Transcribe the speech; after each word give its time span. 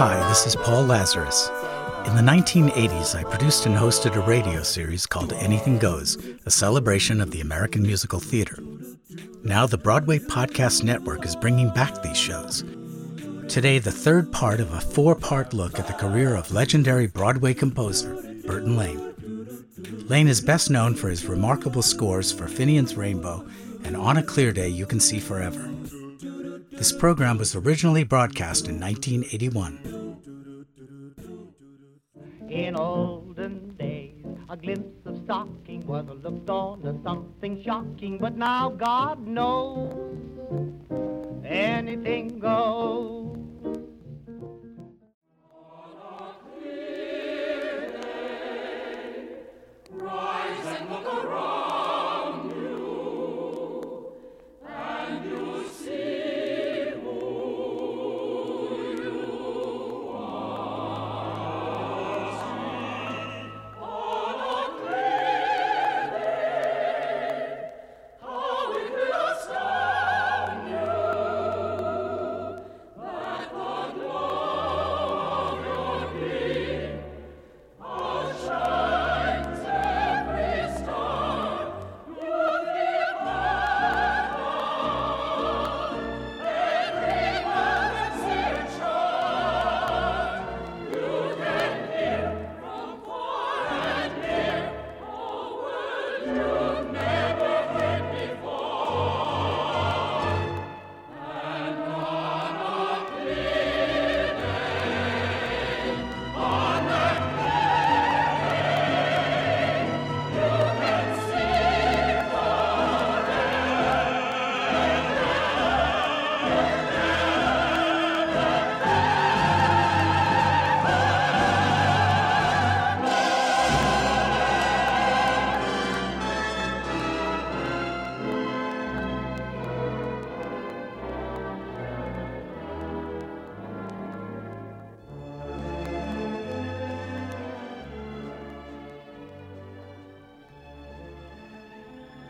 Hi, 0.00 0.26
this 0.28 0.44
is 0.44 0.56
Paul 0.56 0.84
Lazarus. 0.86 1.48
In 2.06 2.16
the 2.16 2.22
1980s, 2.22 3.14
I 3.14 3.22
produced 3.22 3.66
and 3.66 3.76
hosted 3.76 4.16
a 4.16 4.20
radio 4.20 4.64
series 4.64 5.06
called 5.06 5.32
Anything 5.34 5.78
Goes, 5.78 6.16
a 6.46 6.50
celebration 6.50 7.20
of 7.20 7.30
the 7.30 7.40
American 7.40 7.82
musical 7.82 8.18
theater. 8.18 8.58
Now, 9.44 9.66
the 9.66 9.78
Broadway 9.78 10.18
Podcast 10.18 10.82
Network 10.82 11.24
is 11.24 11.36
bringing 11.36 11.70
back 11.70 12.02
these 12.02 12.18
shows. 12.18 12.64
Today, 13.46 13.78
the 13.78 13.92
third 13.92 14.32
part 14.32 14.58
of 14.58 14.72
a 14.72 14.80
four 14.80 15.14
part 15.14 15.54
look 15.54 15.78
at 15.78 15.86
the 15.86 15.92
career 15.92 16.34
of 16.34 16.50
legendary 16.50 17.06
Broadway 17.06 17.54
composer 17.54 18.20
Burton 18.44 18.76
Lane. 18.76 19.07
Lane 20.08 20.28
is 20.28 20.40
best 20.40 20.70
known 20.70 20.94
for 20.94 21.08
his 21.08 21.26
remarkable 21.26 21.82
scores 21.82 22.32
for 22.32 22.48
Finian's 22.48 22.96
Rainbow 22.96 23.46
and 23.84 23.96
On 23.96 24.16
a 24.16 24.22
Clear 24.22 24.52
Day 24.52 24.68
You 24.68 24.86
Can 24.86 25.00
See 25.00 25.20
Forever. 25.20 25.70
This 26.72 26.92
program 26.92 27.38
was 27.38 27.54
originally 27.54 28.04
broadcast 28.04 28.68
in 28.68 28.80
1981. 28.80 30.16
In 32.48 32.76
olden 32.76 33.76
days, 33.76 34.24
a 34.48 34.56
glimpse 34.56 35.06
of 35.06 35.20
stocking 35.24 35.86
was 35.86 36.06
looked 36.22 36.48
on 36.50 36.86
as 36.86 36.96
something 37.04 37.62
shocking, 37.62 38.18
but 38.18 38.36
now 38.36 38.70
God 38.70 39.26
knows 39.26 39.94
anything 41.44 42.38
goes. 42.38 43.36
Rise 50.08 50.64
and 50.64 50.88
look 50.88 51.04
around. 51.04 51.97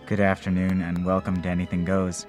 Good 0.08 0.20
afternoon 0.20 0.80
and 0.80 1.04
welcome 1.04 1.42
to 1.42 1.50
Anything 1.50 1.84
Goes. 1.84 2.24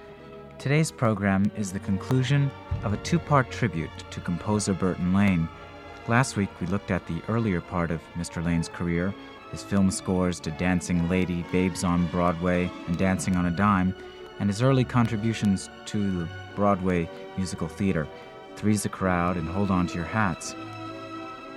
Today's 0.58 0.92
program 0.92 1.50
is 1.56 1.72
the 1.72 1.80
conclusion 1.80 2.52
of 2.84 2.92
a 2.92 2.98
two 2.98 3.18
part 3.18 3.50
tribute 3.52 3.90
to 4.12 4.20
composer 4.20 4.74
Burton 4.74 5.14
Lane. 5.14 5.48
Last 6.10 6.36
week 6.36 6.50
we 6.60 6.68
looked 6.68 6.92
at 6.92 7.08
the 7.08 7.22
earlier 7.30 7.62
part 7.62 7.90
of 7.90 8.02
Mr. 8.18 8.44
Lane's 8.44 8.68
career, 8.68 9.14
his 9.52 9.64
film 9.64 9.92
scores 9.92 10.42
to 10.42 10.52
Dancing 10.52 11.08
Lady, 11.08 11.46
Babes 11.54 11.86
on 11.86 12.06
Broadway, 12.08 12.70
and 12.88 12.98
Dancing 12.98 13.38
on 13.38 13.46
a 13.46 13.52
Dime, 13.52 13.96
and 14.42 14.50
his 14.50 14.62
early 14.62 14.84
contributions 14.84 15.70
to 15.86 16.20
the 16.20 16.28
Broadway 16.58 17.10
musical 17.38 17.70
theater, 17.70 18.10
Three's 18.58 18.84
a 18.84 18.90
Crowd 18.90 19.38
and 19.38 19.48
Hold 19.48 19.72
On 19.72 19.88
to 19.88 19.96
Your 19.96 20.04
Hats. 20.04 20.54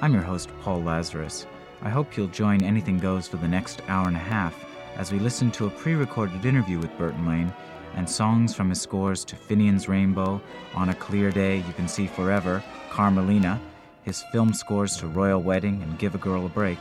I'm 0.01 0.15
your 0.15 0.23
host, 0.23 0.51
Paul 0.61 0.85
Lazarus. 0.85 1.49
I 1.83 1.91
hope 1.91 2.17
you'll 2.17 2.29
join 2.29 2.63
Anything 2.63 2.99
Goes 2.99 3.27
for 3.27 3.39
the 3.39 3.49
next 3.49 3.83
hour 3.89 4.07
and 4.07 4.15
a 4.15 4.21
half 4.21 4.55
as 5.03 5.11
we 5.11 5.19
listen 5.19 5.51
to 5.51 5.67
a 5.67 5.71
pre 5.71 5.95
recorded 5.95 6.45
interview 6.45 6.79
with 6.79 6.97
Burton 6.97 7.27
Lane 7.27 7.53
and 7.97 8.09
songs 8.09 8.55
from 8.55 8.69
his 8.69 8.81
scores 8.81 9.25
to 9.25 9.35
Finian's 9.35 9.89
Rainbow, 9.89 10.41
On 10.77 10.91
a 10.91 10.95
Clear 10.95 11.33
Day 11.33 11.57
You 11.57 11.73
Can 11.73 11.89
See 11.89 12.07
Forever, 12.07 12.63
Carmelina, 12.89 13.61
his 14.05 14.23
film 14.31 14.55
scores 14.55 14.97
to 14.99 15.09
Royal 15.09 15.43
Wedding 15.43 15.83
and 15.83 15.99
Give 15.99 16.15
a 16.15 16.19
Girl 16.19 16.47
a 16.47 16.49
Break, 16.49 16.79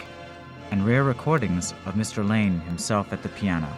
and 0.70 0.86
rare 0.86 1.04
recordings 1.04 1.74
of 1.88 1.96
Mr. 1.96 2.28
Lane 2.30 2.60
himself 2.60 3.12
at 3.12 3.24
the 3.24 3.30
piano. 3.30 3.76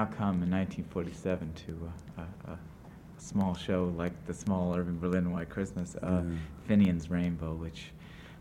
Now 0.00 0.06
come 0.06 0.42
in 0.42 0.50
1947 0.50 1.52
to 1.66 1.90
uh, 2.18 2.22
a, 2.46 2.52
a, 2.52 2.58
small 3.18 3.54
show 3.54 3.92
like 3.98 4.12
the 4.26 4.32
small 4.32 4.74
Irving 4.74 4.98
Berlin 4.98 5.30
White 5.30 5.50
Christmas, 5.50 5.94
uh, 5.96 6.22
Finian's 6.66 7.10
Rainbow, 7.10 7.52
which 7.54 7.90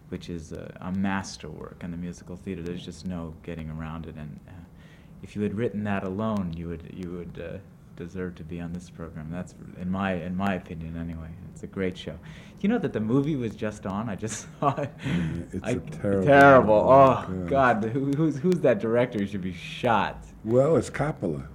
which 0.08 0.30
is 0.30 0.54
a, 0.54 0.76
a 0.82 0.92
masterwork 0.94 1.84
in 1.84 1.92
the 1.92 1.98
musical 1.98 2.36
theater. 2.38 2.64
There's 2.64 2.84
just 2.84 3.06
no 3.06 3.34
getting 3.44 3.70
around 3.70 4.06
it. 4.08 4.16
And 4.16 4.40
uh, 4.48 4.52
if 5.22 5.36
you 5.36 5.42
had 5.42 5.54
written 5.54 5.84
that 5.84 6.06
alone, 6.06 6.54
you 6.56 6.70
would 6.70 6.90
you 6.94 7.12
would 7.12 7.44
uh, 7.44 7.58
deserve 7.98 8.36
to 8.36 8.44
be 8.44 8.62
on 8.62 8.72
this 8.72 8.90
program. 8.90 9.30
That's 9.30 9.54
in 9.82 9.92
my 9.92 10.14
in 10.14 10.36
my 10.38 10.54
opinion 10.56 10.96
anyway. 10.98 11.28
It's 11.52 11.64
a 11.64 11.68
great 11.68 11.98
show. 11.98 12.18
You 12.62 12.70
know 12.70 12.78
that 12.78 12.94
the 12.94 13.02
movie 13.02 13.36
was 13.36 13.54
just 13.54 13.86
on? 13.86 14.08
I 14.08 14.16
just 14.16 14.48
saw 14.62 14.74
it. 14.80 14.92
it's 15.52 15.64
I- 15.64 15.72
a 15.72 15.80
terrible 15.80 16.26
Terrible. 16.26 16.82
Oh 16.90 17.26
Yeah. 17.30 17.50
God, 17.50 17.84
who, 17.84 18.12
who's 18.14 18.38
who's 18.38 18.62
that 18.62 18.80
director? 18.80 19.20
He 19.20 19.28
should 19.28 19.42
be 19.42 19.54
shot. 19.54 20.24
Well, 20.44 20.76
it's 20.78 20.90
Coppola. 20.90 21.48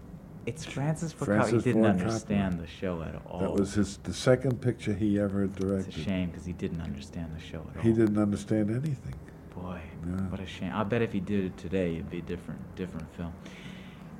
It's 0.46 0.64
Francis 0.64 1.12
Ford 1.12 1.30
Coppola. 1.30 1.34
Francis 1.36 1.64
He 1.64 1.70
didn't 1.72 1.84
Ford 1.84 2.00
understand 2.00 2.60
the 2.60 2.66
show 2.66 3.02
at 3.02 3.20
all. 3.26 3.40
That 3.40 3.52
was 3.52 3.74
his 3.74 3.96
the 3.98 4.12
second 4.12 4.60
picture 4.60 4.92
he 4.92 5.18
ever 5.18 5.44
It's 5.44 5.56
a 5.56 5.60
directed. 5.60 5.94
shame 5.94 6.30
because 6.30 6.44
he 6.44 6.52
didn't 6.52 6.82
understand 6.82 7.34
the 7.34 7.40
show 7.40 7.66
at 7.70 7.76
all. 7.78 7.82
He 7.82 7.92
didn't 7.92 8.18
understand 8.18 8.70
anything. 8.70 9.14
Boy, 9.54 9.80
Yeah. 10.06 10.12
what 10.28 10.40
a 10.40 10.46
shame. 10.46 10.72
I 10.74 10.84
bet 10.84 11.00
if 11.00 11.12
he 11.12 11.20
did 11.20 11.44
it 11.44 11.56
today, 11.56 11.94
it'd 11.94 12.10
be 12.10 12.18
a 12.18 12.22
different, 12.22 12.60
different 12.76 13.08
film. 13.14 13.32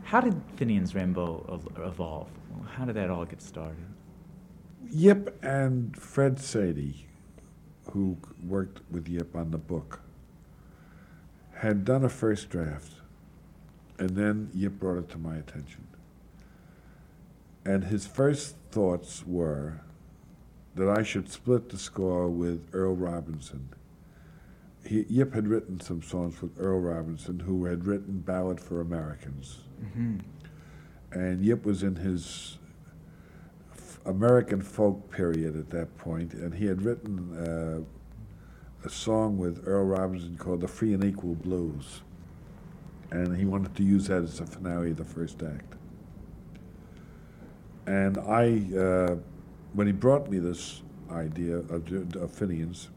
How 0.05 0.21
did 0.21 0.35
Finian's 0.57 0.95
Rainbow 0.95 1.61
evolve? 1.77 2.29
How 2.67 2.85
did 2.85 2.95
that 2.97 3.11
all 3.11 3.25
get 3.25 3.43
started? 3.43 3.85
Yip 4.91 5.39
and 5.43 5.97
Fred 5.97 6.37
Saidy, 6.37 7.05
who 7.91 8.17
worked 8.47 8.81
with 8.91 9.09
Yip 9.09 9.35
on 9.35 9.51
the 9.51 9.59
book, 9.59 10.01
had 11.55 11.85
done 11.85 12.05
a 12.05 12.09
first 12.09 12.49
draft, 12.51 12.93
and 13.99 14.11
then 14.11 14.51
Yip 14.55 14.79
brought 14.79 14.99
it 14.99 15.09
to 15.11 15.19
my 15.19 15.37
attention. 15.37 15.87
And 17.65 17.85
his 17.85 18.07
first 18.07 18.57
thoughts 18.71 19.25
were 19.27 19.81
that 20.75 20.89
I 20.89 21.03
should 21.03 21.31
split 21.31 21.69
the 21.69 21.79
score 21.79 22.29
with 22.29 22.67
Earl 22.73 22.97
Robinson. 22.97 23.69
He, 24.85 25.07
Yip 25.09 25.33
had 25.35 25.49
written 25.49 25.81
some 25.81 26.03
songs 26.03 26.43
with 26.43 26.61
Earl 26.61 26.81
Robinson, 26.81 27.41
who 27.41 27.65
had 27.65 27.87
written 27.87 28.19
Ballad 28.21 28.61
for 28.61 28.81
Americans. 28.81 29.59
And 31.13 31.45
Yip 31.45 31.65
was 31.65 31.83
in 31.83 31.97
his 31.97 32.59
f- 33.73 34.01
American 34.05 34.61
folk 34.61 35.11
period 35.11 35.57
at 35.57 35.71
that 35.71 35.97
point, 35.97 36.35
and 36.35 36.53
he 36.55 36.67
had 36.67 36.83
written 36.83 37.37
uh, 37.39 38.87
a 38.87 38.91
song 38.91 39.39
with 39.39 39.63
Earl 39.67 39.85
Robinson 39.87 40.37
called 40.37 40.61
"The 40.61 40.69
Free 40.69 40.93
and 40.93 41.05
Equal 41.05 41.37
Blues," 41.37 42.03
and 43.15 43.37
he 43.37 43.45
wanted 43.45 43.75
to 43.77 43.85
use 43.85 44.09
that 44.09 44.23
as 44.23 44.39
the 44.39 44.47
finale 44.47 44.91
of 44.91 44.97
the 44.97 45.05
first 45.05 45.41
act. 45.43 45.75
And 47.87 48.19
I, 48.19 48.77
uh, 48.77 49.17
when 49.73 49.87
he 49.87 49.93
brought 49.93 50.29
me 50.29 50.41
this 50.41 50.83
idea 51.13 51.59
of, 51.59 51.93
of 52.17 52.33
Finian's, 52.33 52.89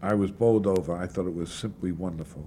I 0.00 0.14
was 0.14 0.30
bowled 0.30 0.68
over. 0.68 0.94
I 0.96 1.06
thought 1.08 1.26
it 1.26 1.34
was 1.34 1.52
simply 1.52 1.90
wonderful. 1.90 2.46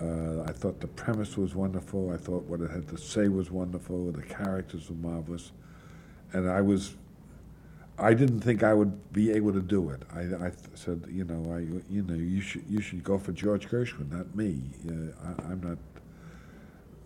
Uh, 0.00 0.42
I 0.42 0.52
thought 0.52 0.80
the 0.80 0.88
premise 0.88 1.36
was 1.36 1.54
wonderful. 1.54 2.10
I 2.10 2.16
thought 2.16 2.44
what 2.44 2.60
it 2.60 2.70
had 2.70 2.88
to 2.88 2.96
say 2.96 3.28
was 3.28 3.52
wonderful. 3.52 4.10
The 4.10 4.22
characters 4.22 4.90
were 4.90 4.96
marvelous, 4.96 5.52
and 6.32 6.50
I 6.50 6.60
was. 6.60 6.96
I 8.00 8.14
didn't 8.14 8.40
think 8.40 8.62
I 8.62 8.72
would 8.72 9.12
be 9.12 9.30
able 9.30 9.52
to 9.52 9.60
do 9.60 9.90
it. 9.90 10.02
I, 10.14 10.20
I 10.46 10.52
said, 10.74 11.04
you 11.10 11.24
know, 11.24 11.54
I, 11.54 11.58
you 11.92 12.02
know, 12.02 12.14
you 12.14 12.40
should 12.40 12.64
you 12.68 12.80
should 12.80 13.04
go 13.04 13.18
for 13.18 13.32
George 13.32 13.68
Gershwin, 13.68 14.10
not 14.10 14.34
me. 14.34 14.58
Uh, 14.88 15.12
I, 15.22 15.52
I'm 15.52 15.60
not. 15.60 15.78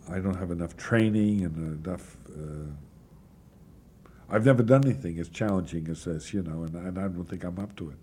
I 0.08 0.20
don't 0.20 0.36
have 0.36 0.50
enough 0.50 0.76
training 0.76 1.44
and 1.44 1.84
enough. 1.84 2.16
Uh, 2.28 2.70
I've 4.30 4.46
never 4.46 4.62
done 4.62 4.84
anything 4.84 5.18
as 5.18 5.28
challenging 5.28 5.88
as 5.88 6.04
this, 6.04 6.32
you 6.32 6.42
know, 6.42 6.62
and, 6.62 6.74
and 6.74 6.98
I 6.98 7.02
don't 7.02 7.24
think 7.24 7.44
I'm 7.44 7.58
up 7.58 7.74
to 7.76 7.90
it. 7.90 7.96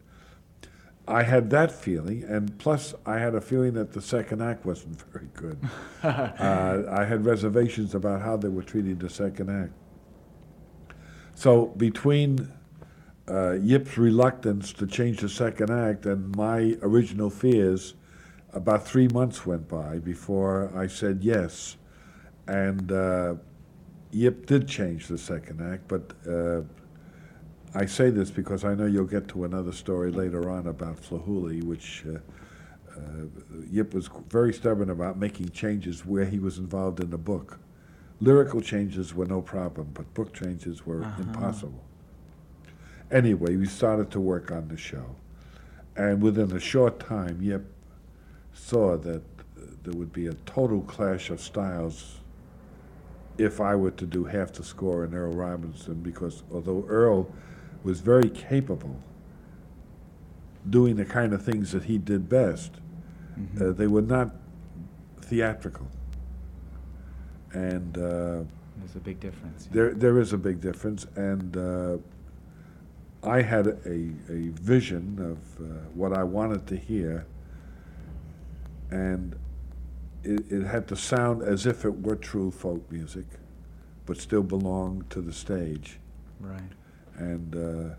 I 1.07 1.23
had 1.23 1.49
that 1.51 1.71
feeling, 1.71 2.23
and 2.23 2.57
plus 2.59 2.93
I 3.05 3.17
had 3.19 3.35
a 3.35 3.41
feeling 3.41 3.73
that 3.73 3.93
the 3.93 4.01
second 4.01 4.41
act 4.41 4.65
wasn't 4.65 5.01
very 5.13 5.29
good. 5.33 5.59
uh, 6.03 6.83
I 6.89 7.05
had 7.05 7.25
reservations 7.25 7.95
about 7.95 8.21
how 8.21 8.35
they 8.37 8.49
were 8.49 8.63
treating 8.63 8.97
the 8.97 9.09
second 9.09 9.49
act. 9.49 9.73
So 11.35 11.67
between 11.77 12.51
uh, 13.27 13.53
Yip's 13.53 13.97
reluctance 13.97 14.73
to 14.73 14.87
change 14.87 15.19
the 15.19 15.29
second 15.29 15.69
act 15.69 16.05
and 16.05 16.35
my 16.35 16.77
original 16.81 17.29
fears, 17.29 17.95
about 18.53 18.85
three 18.85 19.07
months 19.07 19.45
went 19.45 19.67
by 19.67 19.99
before 19.99 20.71
I 20.75 20.87
said 20.87 21.19
yes, 21.21 21.77
and 22.47 22.91
uh, 22.91 23.35
Yip 24.11 24.45
did 24.45 24.67
change 24.67 25.07
the 25.07 25.17
second 25.17 25.61
act, 25.61 25.87
but. 25.87 26.11
Uh, 26.27 26.61
I 27.73 27.85
say 27.85 28.09
this 28.09 28.29
because 28.29 28.65
I 28.65 28.75
know 28.75 28.85
you'll 28.85 29.05
get 29.05 29.29
to 29.29 29.45
another 29.45 29.71
story 29.71 30.11
later 30.11 30.49
on 30.49 30.67
about 30.67 30.97
Flahooley, 30.97 31.63
which 31.63 32.03
uh, 32.05 32.17
uh, 32.93 33.25
Yip 33.69 33.93
was 33.93 34.09
very 34.29 34.53
stubborn 34.53 34.89
about 34.89 35.17
making 35.17 35.49
changes 35.49 36.05
where 36.05 36.25
he 36.25 36.37
was 36.37 36.57
involved 36.57 36.99
in 36.99 37.09
the 37.09 37.17
book. 37.17 37.59
Lyrical 38.19 38.61
changes 38.61 39.15
were 39.15 39.25
no 39.25 39.41
problem, 39.41 39.89
but 39.93 40.13
book 40.13 40.33
changes 40.33 40.85
were 40.85 41.03
impossible. 41.17 41.83
Anyway, 43.11 43.55
we 43.57 43.65
started 43.65 44.09
to 44.11 44.19
work 44.19 44.51
on 44.51 44.67
the 44.69 44.77
show, 44.77 45.15
and 45.95 46.21
within 46.21 46.51
a 46.55 46.59
short 46.59 46.99
time, 46.99 47.41
Yip 47.41 47.65
saw 48.53 48.97
that 48.97 49.21
there 49.83 49.93
would 49.93 50.13
be 50.13 50.27
a 50.27 50.33
total 50.45 50.81
clash 50.81 51.29
of 51.29 51.41
styles 51.41 52.19
if 53.37 53.59
I 53.59 53.75
were 53.75 53.91
to 53.91 54.05
do 54.05 54.25
half 54.25 54.53
the 54.53 54.63
score 54.63 55.03
in 55.03 55.13
Earl 55.13 55.33
Robinson, 55.33 55.95
because 55.95 56.43
although 56.53 56.85
Earl 56.87 57.29
was 57.83 57.99
very 57.99 58.29
capable 58.29 58.97
doing 60.69 60.95
the 60.95 61.05
kind 61.05 61.33
of 61.33 61.43
things 61.43 61.71
that 61.71 61.83
he 61.83 61.97
did 61.97 62.29
best, 62.29 62.75
uh, 63.59 63.71
they 63.71 63.87
were 63.87 64.01
not 64.03 64.35
theatrical. 65.21 65.87
And 67.53 67.97
uh, 67.97 68.43
There's 68.77 68.95
a 68.95 68.99
big 68.99 69.19
difference. 69.19 69.67
there, 69.71 69.93
there 69.93 70.19
is 70.19 70.33
a 70.33 70.37
big 70.37 70.61
difference, 70.61 71.07
and 71.15 71.57
uh, 71.57 71.97
I 73.23 73.41
had 73.41 73.67
a, 73.67 74.11
a 74.29 74.49
vision 74.53 75.17
of 75.19 75.65
uh, 75.65 75.73
what 75.93 76.17
I 76.17 76.23
wanted 76.23 76.65
to 76.67 76.75
hear, 76.75 77.25
and 78.89 79.35
it, 80.23 80.51
it 80.51 80.63
had 80.63 80.87
to 80.87 80.95
sound 80.95 81.43
as 81.43 81.65
if 81.65 81.85
it 81.85 82.01
were 82.01 82.15
true 82.15 82.49
folk 82.49 82.91
music, 82.91 83.25
but 84.05 84.17
still 84.17 84.43
belong 84.43 85.05
to 85.11 85.21
the 85.21 85.33
stage. 85.33 85.99
Right. 86.39 86.61
And 87.17 87.55
uh, 87.55 87.95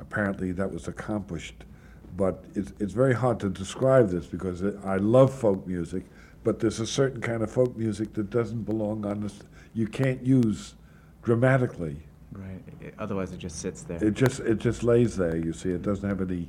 apparently 0.00 0.52
that 0.52 0.72
was 0.72 0.88
accomplished. 0.88 1.64
But 2.16 2.44
it's, 2.56 2.72
it's 2.80 2.92
very 2.92 3.14
hard 3.14 3.38
to 3.40 3.48
describe 3.48 4.10
this 4.10 4.26
because 4.26 4.62
it, 4.62 4.76
I 4.84 4.96
love 4.96 5.32
folk 5.32 5.64
music, 5.66 6.04
but 6.42 6.58
there's 6.58 6.80
a 6.80 6.86
certain 6.86 7.20
kind 7.20 7.42
of 7.42 7.52
folk 7.52 7.76
music 7.76 8.14
that 8.14 8.30
doesn't 8.30 8.64
belong 8.64 9.06
on 9.06 9.20
this. 9.20 9.38
You 9.74 9.86
can't 9.86 10.24
use 10.26 10.74
dramatically. 11.22 11.98
Right. 12.32 12.62
I- 12.80 12.92
otherwise, 13.02 13.32
it 13.32 13.38
just 13.38 13.58
sits 13.58 13.82
there. 13.82 14.02
It 14.02 14.14
just 14.14 14.40
it 14.40 14.58
just 14.58 14.82
lays 14.82 15.16
there. 15.16 15.36
You 15.36 15.52
see, 15.52 15.70
it 15.70 15.82
doesn't 15.82 16.08
have 16.08 16.20
any 16.20 16.48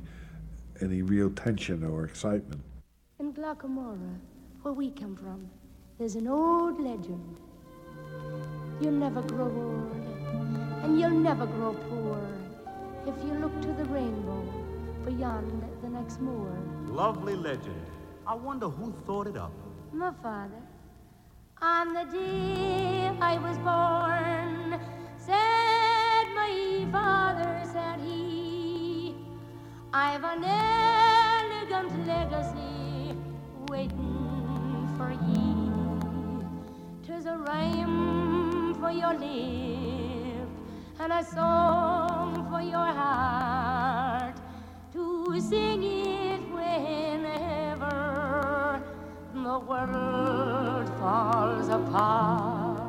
any 0.80 1.02
real 1.02 1.30
tension 1.30 1.84
or 1.84 2.04
excitement. 2.04 2.62
In 3.18 3.32
Glocca 3.32 3.68
Morra, 3.68 4.14
where 4.62 4.74
we 4.74 4.90
come 4.90 5.16
from, 5.16 5.48
there's 5.98 6.14
an 6.16 6.28
old 6.28 6.80
legend. 6.80 7.36
You'll 8.80 8.92
never 8.92 9.22
grow 9.22 9.46
old, 9.46 10.84
and 10.84 10.98
you'll 10.98 11.10
never 11.10 11.46
grow 11.46 11.74
poor 11.88 12.18
if 13.06 13.14
you 13.24 13.32
look 13.34 13.60
to 13.62 13.68
the 13.68 13.84
rainbow 13.86 14.42
beyond 15.04 15.62
the 15.82 15.88
next 15.88 16.20
moor. 16.20 16.56
Lovely 16.86 17.34
legend. 17.34 17.80
I 18.26 18.34
wonder 18.34 18.68
who 18.68 18.92
thought 19.06 19.26
it 19.26 19.36
up. 19.36 19.52
My 19.92 20.12
father, 20.22 20.62
on 21.60 21.92
the 21.94 22.04
day 22.04 23.10
I 23.20 23.38
was 23.38 23.58
born, 23.58 24.80
said 24.80 25.01
father, 26.92 27.62
said 27.72 28.00
he, 28.00 29.16
I've 29.92 30.24
an 30.24 30.44
elegant 30.44 32.06
legacy 32.06 33.16
waiting 33.68 34.88
for 34.96 35.10
ye. 35.28 35.42
Tis 37.06 37.26
a 37.26 37.36
rhyme 37.36 38.74
for 38.74 38.90
your 38.90 39.14
lip 39.14 40.48
and 41.00 41.12
a 41.12 41.24
song 41.24 42.46
for 42.50 42.60
your 42.60 42.92
heart 43.00 44.36
to 44.92 45.40
sing 45.40 45.82
it 45.82 46.42
whenever 46.52 47.96
the 49.34 49.58
world 49.58 50.88
falls 51.00 51.68
apart. 51.68 52.81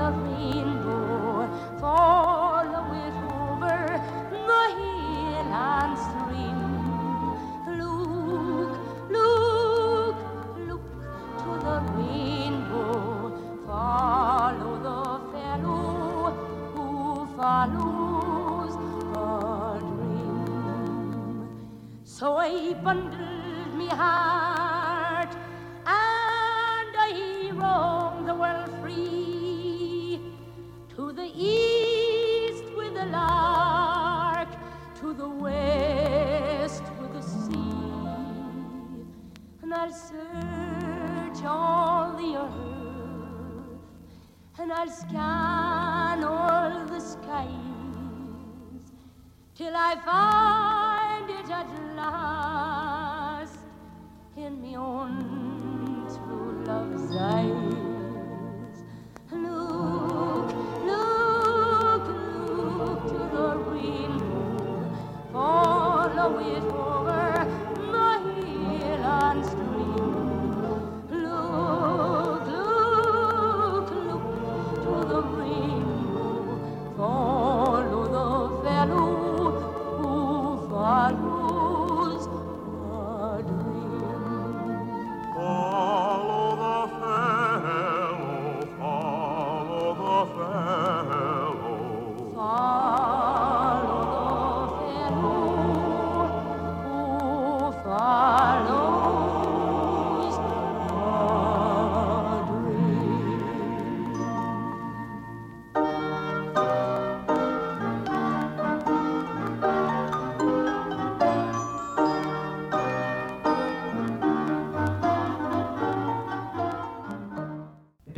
Rainbow, 0.00 1.48
follow 1.80 2.84
it 2.94 3.14
over 3.32 3.78
the 4.30 4.62
hill 4.78 5.52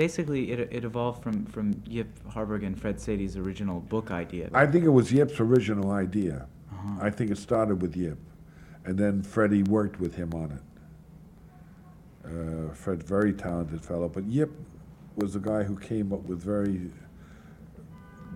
Basically, 0.05 0.53
it, 0.53 0.61
it 0.71 0.85
evolved 0.85 1.23
from, 1.23 1.47
from 1.47 1.83
Yip 1.89 2.09
Harburg 2.29 2.63
and 2.63 2.79
Fred 2.79 3.01
Saidy's 3.01 3.39
original 3.39 3.81
book 3.81 4.11
idea. 4.11 4.51
I 4.53 4.67
think 4.67 4.85
it 4.85 4.91
was 4.91 5.11
Yip's 5.11 5.41
original 5.41 5.93
idea. 5.93 6.47
I 7.01 7.09
think 7.09 7.31
it 7.31 7.39
started 7.39 7.81
with 7.81 7.97
Yip, 7.97 8.19
and 8.85 8.99
then 8.99 9.23
Freddie 9.23 9.63
worked 9.63 9.99
with 9.99 10.15
him 10.15 10.31
on 10.35 10.49
it. 10.59 10.65
Uh, 12.27 12.75
Fred, 12.75 13.03
very 13.03 13.33
talented 13.33 13.83
fellow, 13.83 14.11
but 14.11 14.25
Yip 14.25 14.53
was 15.17 15.33
the 15.33 15.41
guy 15.41 15.63
who 15.63 15.75
came 15.79 16.13
up 16.13 16.23
with 16.25 16.43
very 16.43 16.91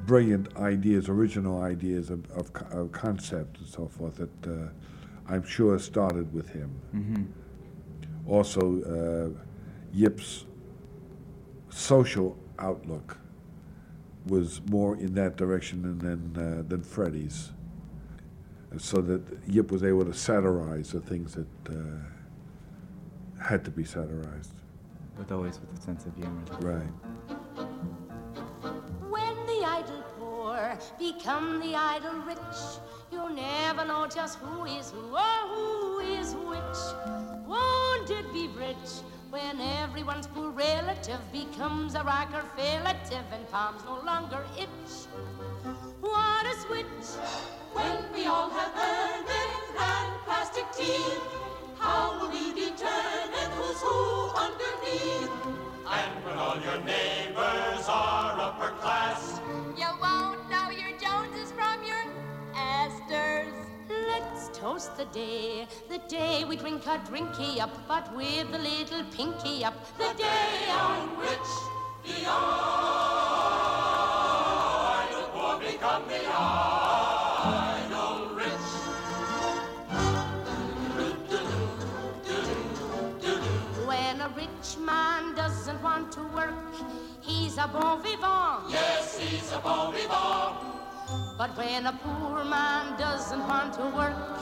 brilliant 0.07 0.57
ideas, 0.57 1.11
original 1.11 1.61
ideas 1.61 2.09
of, 2.09 2.31
of, 2.31 2.51
of 2.71 2.93
concept 2.93 3.59
and 3.59 3.69
so 3.69 3.87
forth 3.87 4.17
that 4.17 4.47
uh, 4.47 4.71
I'm 5.29 5.45
sure 5.47 5.79
started 5.79 6.33
with 6.33 6.49
him. 6.49 6.71
hmm 6.93 7.25
Also, 8.27 8.63
uh, 8.83 9.29
Yip's 9.93 10.47
social 11.79 12.37
outlook 12.59 13.17
was 14.27 14.61
more 14.69 14.97
in 14.97 15.15
that 15.15 15.37
direction 15.37 15.83
than 15.83 15.99
than, 16.35 16.59
uh, 16.59 16.63
than 16.67 16.83
Freddie's, 16.83 17.53
And 18.71 18.83
so 18.83 19.01
that 19.01 19.23
Yip 19.47 19.71
was 19.71 19.83
able 19.83 20.05
to 20.05 20.13
satirize 20.13 20.91
the 20.91 21.01
things 21.01 21.35
that 21.35 21.47
uh, 21.71 21.75
had 23.43 23.65
to 23.65 23.71
be 23.71 23.85
satirized. 23.85 24.53
But 25.17 25.31
always 25.33 25.59
with 25.61 25.79
a 25.79 25.81
sense 25.81 26.05
of 26.05 26.15
humor. 26.17 26.43
Right. 26.61 26.93
When 29.09 29.37
the 29.47 29.61
idle 29.65 30.05
poor 30.19 30.79
become 30.99 31.61
the 31.61 31.75
idle 31.77 32.19
rich, 32.27 32.61
you'll 33.13 33.31
never 33.31 33.85
know 33.85 34.07
just 34.13 34.39
who 34.41 34.65
is 34.67 34.91
who 34.91 35.17
or 35.17 35.41
who 35.53 36.01
is 36.01 36.35
which. 36.35 36.81
Won't 37.47 38.11
it 38.11 38.31
be 38.33 38.49
rich 38.49 38.91
when 39.31 39.61
everyone's 39.61 40.27
poor 40.27 40.51
relative 40.51 41.21
becomes 41.33 41.95
a 41.95 42.03
Rockefeller 42.03 42.49
relative 42.57 43.25
and 43.33 43.51
palms 43.51 43.83
no 43.85 44.01
longer 44.05 44.45
itch? 44.59 44.91
What 46.01 46.47
a 46.47 46.55
switch! 46.61 47.09
When 47.73 48.13
we 48.15 48.27
all 48.27 48.49
have 48.49 48.73
earnings 48.75 49.75
and 49.79 50.13
plastic 50.25 50.65
teeth, 50.73 51.21
how 51.79 52.19
will 52.19 52.31
we 52.31 52.53
determine 52.53 53.51
who's 53.57 53.81
who 53.81 54.31
underneath? 54.47 55.31
And 55.91 56.25
when 56.25 56.39
all 56.39 56.59
your 56.61 56.83
neighbors 56.85 57.87
are 57.89 58.41
upper 58.41 58.71
class, 58.81 59.41
toast 64.61 64.97
the 64.97 65.05
day, 65.07 65.67
the 65.89 65.99
day 66.09 66.45
we 66.45 66.57
drink 66.57 66.87
our 66.89 66.99
drinky 66.99 67.61
up, 67.61 67.71
but 67.87 68.15
with 68.17 68.53
a 68.53 68.59
little 68.59 69.05
pinky 69.17 69.65
up. 69.65 69.75
The 69.97 70.13
day 70.17 70.69
on 70.71 71.17
which 71.19 71.51
The 72.05 72.27
idle 72.27 72.49
poor 75.33 75.59
become 75.61 76.09
the 76.09 76.27
idle 77.47 78.29
rich. 78.35 78.69
When 83.87 84.21
a 84.21 84.29
rich 84.37 84.77
man 84.81 85.35
doesn't 85.37 85.81
want 85.83 86.11
to 86.13 86.23
work, 86.35 86.75
he's 87.21 87.59
a 87.59 87.69
bon 87.69 88.03
vivant. 88.03 88.71
Yes, 88.71 89.19
he's 89.19 89.53
a 89.53 89.59
bon 89.61 89.93
vivant. 89.93 90.88
But 91.39 91.57
when 91.57 91.87
a 91.87 91.93
poor 91.93 92.45
man 92.45 92.99
doesn't 92.99 93.39
want 93.47 93.75
to 93.75 93.83
work, 93.95 94.41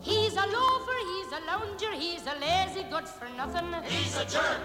he's 0.00 0.34
a 0.34 0.46
loafer, 0.46 0.98
he's 1.10 1.32
a 1.32 1.40
lounger, 1.44 1.92
he's 1.94 2.24
a 2.28 2.38
lazy 2.38 2.84
good 2.88 3.08
for 3.08 3.28
nothing. 3.36 3.74
He's 3.82 4.16
a 4.16 4.24
jerk. 4.24 4.60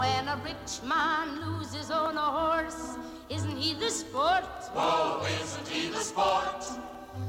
When 0.00 0.28
a 0.28 0.40
rich 0.42 0.80
man 0.82 1.42
loses 1.44 1.90
on 1.90 2.16
a 2.16 2.20
horse, 2.20 2.96
isn't 3.28 3.58
he 3.58 3.74
the 3.74 3.90
sport? 3.90 4.48
Oh, 4.74 5.28
isn't 5.42 5.68
he 5.68 5.90
the 5.90 6.00
sport? 6.00 6.64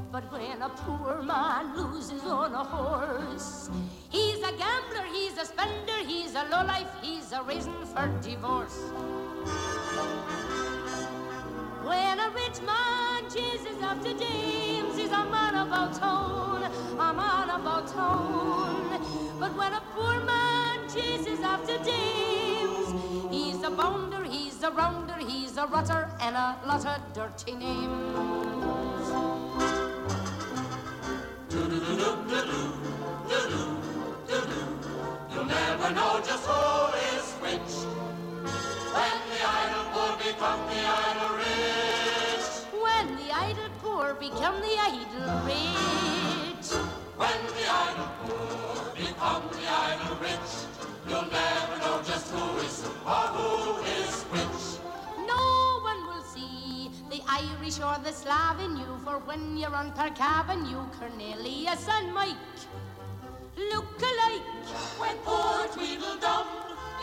But 0.10 0.32
when 0.32 0.62
a 0.62 0.70
poor 0.70 1.22
man 1.22 1.76
loses 1.76 2.24
on 2.24 2.54
a 2.54 2.64
horse, 2.64 3.70
he's 4.10 4.38
a 4.38 4.54
gambler, 4.54 5.06
he's 5.12 5.38
a 5.38 5.44
spender, 5.44 6.00
he's 6.08 6.34
a 6.36 6.46
lowlife, 6.50 6.96
he's 7.02 7.34
a 7.34 7.44
reason 7.44 7.76
for 7.88 8.08
divorce. 8.22 8.80
When 11.86 12.20
a 12.20 12.30
rich 12.32 12.62
man 12.62 13.30
chases 13.30 13.82
after 13.82 14.14
dames, 14.14 14.98
he's 14.98 15.12
a 15.12 15.26
man 15.26 15.56
about 15.56 15.94
town, 15.94 16.64
a 16.64 17.14
man 17.14 17.50
about 17.50 17.88
town. 17.88 19.02
But 19.40 19.56
when 19.58 19.74
a 19.74 19.82
poor 19.96 20.20
man 20.22 20.90
chases 20.90 21.42
after 21.42 21.78
dames, 21.80 22.94
he's 23.32 23.64
a 23.64 23.72
bounder, 23.72 24.24
he's 24.24 24.64
a 24.64 24.72
rounder, 24.72 25.18
he's 25.20 25.58
a 25.58 25.68
rotter, 25.68 26.10
and 26.22 26.36
a 26.38 26.58
lot 26.68 26.86
of 26.86 27.14
dirty 27.14 27.54
names. 27.56 28.16
You'll 35.34 35.46
never 35.46 35.92
know 35.92 36.22
just 36.26 36.46
who 36.48 36.73
become 44.54 44.62
the 44.62 44.78
idle 44.80 45.46
rich. 45.46 46.70
When 47.18 47.40
the 47.56 47.66
idle 47.70 48.10
poor 48.24 48.94
become 48.96 49.44
the 49.50 49.66
idle 49.70 50.16
rich. 50.22 50.52
You'll 51.08 51.32
never 51.32 51.78
know 51.80 52.02
just 52.04 52.32
who 52.32 52.58
is 52.60 52.86
or 53.06 53.28
who 53.34 53.84
is 53.84 54.24
which. 54.34 54.80
No 55.28 55.80
one 55.82 56.06
will 56.08 56.24
see 56.24 56.92
the 57.10 57.22
Irish 57.28 57.80
or 57.80 57.98
the 58.04 58.12
Slav 58.12 58.60
in 58.60 58.78
you, 58.78 58.98
for 59.04 59.20
when 59.20 59.58
you're 59.58 59.76
on 59.76 59.92
Park 59.94 60.20
Avenue, 60.20 60.86
Cornelius 61.00 61.88
and 61.90 62.14
Mike 62.14 62.36
look 63.58 64.02
alike. 64.02 64.42
When 64.98 65.16
poor 65.24 65.68
Tweedledum 65.74 66.48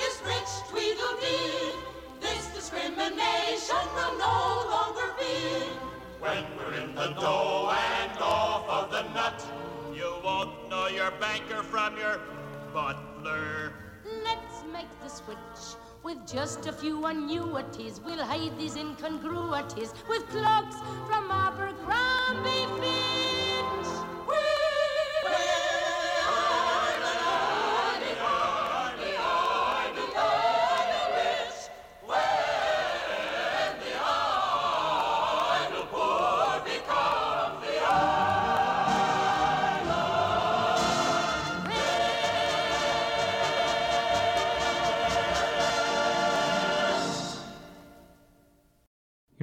is 0.00 0.20
rich 0.24 0.52
Tweedledee, 0.70 1.74
this 2.20 2.46
discrimination 2.54 3.84
will 3.94 4.18
no 4.18 4.66
longer 4.70 5.14
be. 5.18 5.89
When 6.20 6.44
we're 6.58 6.74
in 6.74 6.94
the 6.94 7.08
dough 7.18 7.72
and 7.72 8.18
off 8.20 8.68
of 8.68 8.90
the 8.92 9.02
nut, 9.14 9.42
you 9.94 10.12
won't 10.22 10.68
know 10.68 10.86
your 10.86 11.10
banker 11.12 11.62
from 11.62 11.96
your 11.96 12.20
butler. 12.74 13.72
Let's 14.22 14.62
make 14.70 14.90
the 15.02 15.08
switch. 15.08 15.80
With 16.02 16.18
just 16.30 16.66
a 16.66 16.72
few 16.72 17.06
annuities, 17.06 18.02
we'll 18.04 18.22
hide 18.22 18.58
these 18.58 18.76
incongruities 18.76 19.94
with 20.10 20.28
cloaks 20.28 20.76
from 21.08 21.30
Abercrombie 21.30 22.66
Fitch. 22.80 23.29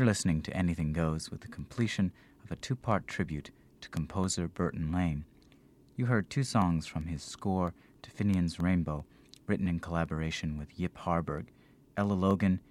Listening 0.07 0.41
to 0.41 0.55
Anything 0.55 0.93
Goes 0.93 1.29
with 1.29 1.41
the 1.41 1.49
completion 1.49 2.13
of 2.41 2.49
a 2.49 2.55
two 2.55 2.77
part 2.77 3.07
tribute 3.07 3.51
to 3.81 3.89
composer 3.89 4.47
Burton 4.47 4.89
Lane. 4.89 5.25
You 5.97 6.05
heard 6.05 6.29
two 6.29 6.45
songs 6.45 6.87
from 6.87 7.07
his 7.07 7.21
score 7.21 7.73
to 8.03 8.09
Finian's 8.09 8.57
Rainbow, 8.57 9.03
written 9.47 9.67
in 9.67 9.81
collaboration 9.81 10.57
with 10.57 10.79
Yip 10.79 10.97
Harburg. 10.99 11.47
Ella 11.97 12.13
Logan, 12.13 12.61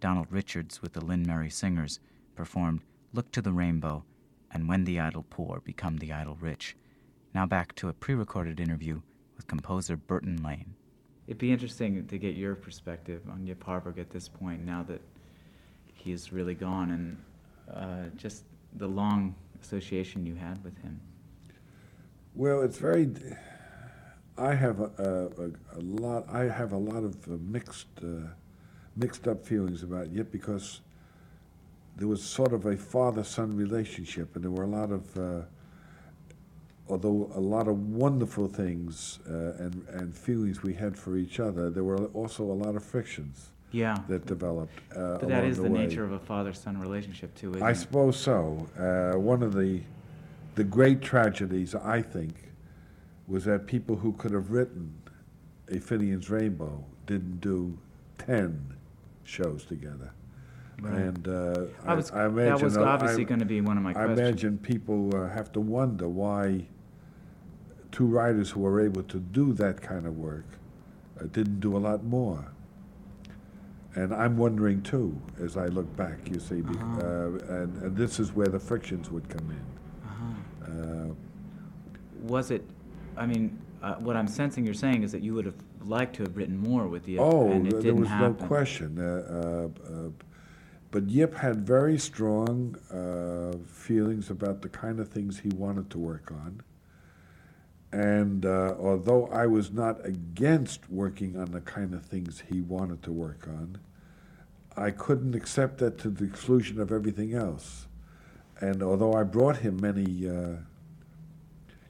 Donald 0.00 0.26
Richards 0.32 0.82
with 0.82 0.94
the 0.94 1.04
Lynn 1.04 1.22
Murray 1.22 1.48
Singers 1.48 2.00
performed 2.34 2.80
Look 3.12 3.30
to 3.30 3.40
the 3.40 3.52
Rainbow 3.52 4.02
and 4.50 4.68
When 4.68 4.82
the 4.82 4.98
Idle 4.98 5.24
Poor 5.30 5.60
Become 5.60 5.98
the 5.98 6.12
Idle 6.12 6.38
Rich. 6.40 6.76
Now 7.32 7.46
back 7.46 7.76
to 7.76 7.88
a 7.88 7.92
pre 7.92 8.16
recorded 8.16 8.58
interview 8.58 9.00
with 9.36 9.46
composer 9.46 9.96
Burton 9.96 10.42
Lane. 10.42 10.74
It'd 11.28 11.38
be 11.38 11.52
interesting 11.52 12.04
to 12.08 12.18
get 12.18 12.34
your 12.34 12.56
perspective 12.56 13.22
on 13.30 13.46
Yip 13.46 13.62
Harburg 13.62 14.00
at 14.00 14.10
this 14.10 14.28
point 14.28 14.64
now 14.64 14.82
that 14.88 15.00
he's 16.02 16.32
really 16.32 16.54
gone 16.54 16.90
and 16.90 17.16
uh, 17.76 18.16
just 18.16 18.44
the 18.76 18.86
long 18.86 19.34
association 19.62 20.26
you 20.26 20.34
had 20.34 20.62
with 20.64 20.76
him. 20.78 21.00
Well, 22.34 22.62
it's 22.62 22.78
very. 22.78 23.10
I 24.38 24.54
have 24.54 24.80
a, 24.80 25.30
a, 25.38 25.78
a 25.78 25.80
lot. 25.80 26.28
I 26.32 26.44
have 26.44 26.72
a 26.72 26.78
lot 26.78 27.04
of 27.04 27.16
uh, 27.28 27.36
mixed, 27.40 27.88
uh, 28.02 28.28
mixed 28.96 29.28
up 29.28 29.44
feelings 29.44 29.82
about 29.82 30.10
Yip 30.10 30.32
because 30.32 30.80
there 31.96 32.08
was 32.08 32.22
sort 32.22 32.52
of 32.52 32.64
a 32.66 32.76
father-son 32.76 33.56
relationship, 33.56 34.34
and 34.34 34.44
there 34.44 34.50
were 34.50 34.64
a 34.64 34.68
lot 34.68 34.90
of, 34.90 35.18
uh, 35.18 35.42
although 36.88 37.30
a 37.34 37.40
lot 37.40 37.68
of 37.68 37.90
wonderful 37.90 38.48
things 38.48 39.18
uh, 39.28 39.62
and 39.64 39.84
and 39.88 40.16
feelings 40.16 40.62
we 40.62 40.72
had 40.72 40.96
for 40.96 41.16
each 41.16 41.40
other, 41.40 41.68
there 41.68 41.84
were 41.84 42.06
also 42.06 42.44
a 42.44 42.58
lot 42.64 42.76
of 42.76 42.84
frictions. 42.84 43.50
Yeah. 43.72 43.96
That 44.08 44.26
developed. 44.26 44.72
Uh, 44.94 45.18
but 45.18 45.28
that 45.28 45.44
is 45.44 45.56
the, 45.56 45.64
the 45.64 45.70
way. 45.70 45.86
nature 45.86 46.04
of 46.04 46.12
a 46.12 46.18
father-son 46.18 46.78
relationship 46.80 47.34
too, 47.34 47.50
isn't 47.50 47.62
I 47.62 47.70
it? 47.70 47.76
suppose 47.76 48.16
so. 48.18 48.66
Uh, 48.78 49.18
one 49.18 49.42
of 49.42 49.54
the 49.54 49.80
the 50.56 50.64
great 50.64 51.00
tragedies, 51.00 51.74
I 51.76 52.02
think, 52.02 52.34
was 53.28 53.44
that 53.44 53.66
people 53.66 53.96
who 53.96 54.12
could 54.14 54.32
have 54.32 54.50
written 54.50 54.92
a 55.68 55.78
Finian's 55.78 56.28
Rainbow 56.28 56.84
didn't 57.06 57.40
do 57.40 57.78
ten 58.18 58.74
shows 59.24 59.64
together. 59.64 60.10
Right. 60.82 60.94
And 60.94 61.28
uh, 61.28 61.64
I 61.86 61.94
was- 61.94 62.10
I, 62.10 62.24
I 62.24 62.28
that 62.28 62.60
was 62.62 62.76
obviously 62.76 63.24
gonna 63.24 63.44
be 63.44 63.60
one 63.60 63.76
of 63.76 63.82
my 63.84 63.92
questions. 63.92 64.18
I 64.18 64.22
questions. 64.22 64.42
imagine 64.42 64.58
people 64.58 65.14
uh, 65.14 65.28
have 65.28 65.52
to 65.52 65.60
wonder 65.60 66.08
why 66.08 66.66
two 67.92 68.06
writers 68.06 68.50
who 68.50 68.60
were 68.60 68.80
able 68.80 69.02
to 69.04 69.18
do 69.18 69.52
that 69.54 69.80
kind 69.80 70.06
of 70.06 70.16
work 70.18 70.46
uh, 71.20 71.24
didn't 71.32 71.60
do 71.60 71.76
a 71.76 71.78
lot 71.78 72.02
more. 72.04 72.50
And 73.96 74.14
I'm 74.14 74.36
wondering 74.36 74.82
too, 74.82 75.20
as 75.42 75.56
I 75.56 75.66
look 75.66 75.94
back, 75.96 76.28
you 76.30 76.38
see, 76.38 76.62
Uh-huh. 76.62 77.00
uh, 77.00 77.54
and, 77.62 77.76
and 77.82 77.96
this 77.96 78.20
is 78.20 78.32
where 78.32 78.46
the 78.46 78.58
frictions 78.58 79.10
would 79.10 79.28
come 79.28 79.50
in. 79.50 79.64
Uh-huh. 80.08 81.10
Uh, 81.10 81.14
Was 82.22 82.50
it? 82.50 82.64
I 83.16 83.26
mean, 83.26 83.58
uh, 83.82 83.94
what 83.94 84.16
I'm 84.16 84.28
sensing 84.28 84.64
you're 84.64 84.74
saying 84.74 85.02
is 85.02 85.10
that 85.12 85.22
you 85.22 85.34
would 85.34 85.44
have 85.46 85.56
liked 85.84 86.14
to 86.16 86.22
have 86.22 86.36
written 86.36 86.56
more 86.56 86.86
with 86.86 87.08
Yip, 87.08 87.20
oh, 87.20 87.50
and 87.50 87.66
it 87.66 87.70
th- 87.70 87.82
didn't 87.82 87.82
there 87.82 87.94
was 87.94 88.08
happen. 88.08 88.36
no 88.38 88.46
question. 88.46 88.98
Uh, 88.98 89.68
uh, 89.82 89.92
uh, 90.06 90.10
but 90.92 91.08
Yip 91.08 91.34
had 91.34 91.66
very 91.66 91.98
strong 91.98 92.76
uh, 92.92 93.56
feelings 93.66 94.30
about 94.30 94.60
the 94.62 94.68
kind 94.68 95.00
of 95.00 95.08
things 95.08 95.38
he 95.40 95.48
wanted 95.50 95.88
to 95.90 95.98
work 95.98 96.30
on. 96.30 96.60
And 97.92 98.46
uh, 98.46 98.76
although 98.78 99.26
I 99.26 99.46
was 99.46 99.72
not 99.72 100.04
against 100.06 100.88
working 100.90 101.36
on 101.36 101.50
the 101.50 101.60
kind 101.60 101.92
of 101.92 102.04
things 102.04 102.44
he 102.48 102.60
wanted 102.60 103.02
to 103.02 103.12
work 103.12 103.48
on, 103.48 103.78
I 104.76 104.90
couldn't 104.92 105.34
accept 105.34 105.78
that 105.78 105.98
to 105.98 106.10
the 106.10 106.24
exclusion 106.24 106.80
of 106.80 106.92
everything 106.92 107.34
else. 107.34 107.86
And 108.60 108.82
although 108.82 109.14
I 109.14 109.24
brought 109.24 109.58
him 109.58 109.80
many, 109.80 110.28
uh, 110.28 110.56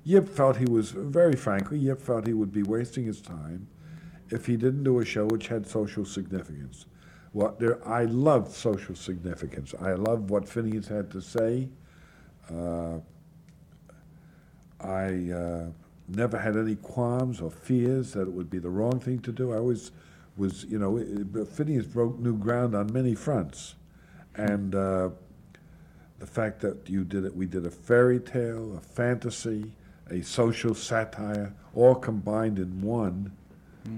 Yip 0.04 0.28
felt 0.28 0.56
he 0.56 0.64
was, 0.64 0.92
very 0.92 1.36
frankly, 1.36 1.78
Yip 1.78 2.00
felt 2.00 2.26
he 2.26 2.32
would 2.32 2.52
be 2.52 2.62
wasting 2.62 3.04
his 3.04 3.20
time 3.20 3.68
if 4.30 4.46
he 4.46 4.56
didn't 4.56 4.84
do 4.84 5.00
a 5.00 5.04
show 5.04 5.26
which 5.26 5.48
had 5.48 5.66
social 5.66 6.04
significance. 6.04 6.86
Well, 7.32 7.54
there, 7.58 7.86
I 7.86 8.04
loved 8.04 8.52
social 8.52 8.94
significance. 8.94 9.74
I 9.80 9.92
loved 9.92 10.30
what 10.30 10.48
Finian's 10.48 10.88
had 10.88 11.10
to 11.10 11.20
say. 11.20 11.68
Uh, 12.50 12.98
I 14.80 15.30
uh, 15.30 15.66
never 16.16 16.38
had 16.38 16.56
any 16.56 16.76
qualms 16.76 17.40
or 17.40 17.50
fears 17.50 18.12
that 18.12 18.22
it 18.22 18.32
would 18.32 18.50
be 18.50 18.58
the 18.58 18.70
wrong 18.70 18.98
thing 19.00 19.20
to 19.20 19.32
do. 19.32 19.52
I 19.52 19.56
always 19.56 19.92
was, 20.36 20.64
you 20.64 20.78
know, 20.78 20.96
it- 20.96 21.48
Finian's 21.48 21.86
broke 21.86 22.18
new 22.18 22.36
ground 22.36 22.74
on 22.74 22.92
many 22.92 23.14
fronts, 23.14 23.74
and 24.34 24.74
uh, 24.74 25.10
the 26.18 26.26
fact 26.26 26.60
that 26.60 26.88
you 26.88 27.04
did 27.04 27.24
it, 27.24 27.34
we 27.34 27.46
did 27.46 27.66
a 27.66 27.70
fairy 27.70 28.20
tale, 28.20 28.76
a 28.76 28.80
fantasy, 28.80 29.72
a 30.10 30.22
social 30.22 30.74
satire, 30.74 31.52
all 31.74 31.94
combined 31.94 32.58
in 32.58 32.80
one, 32.82 33.32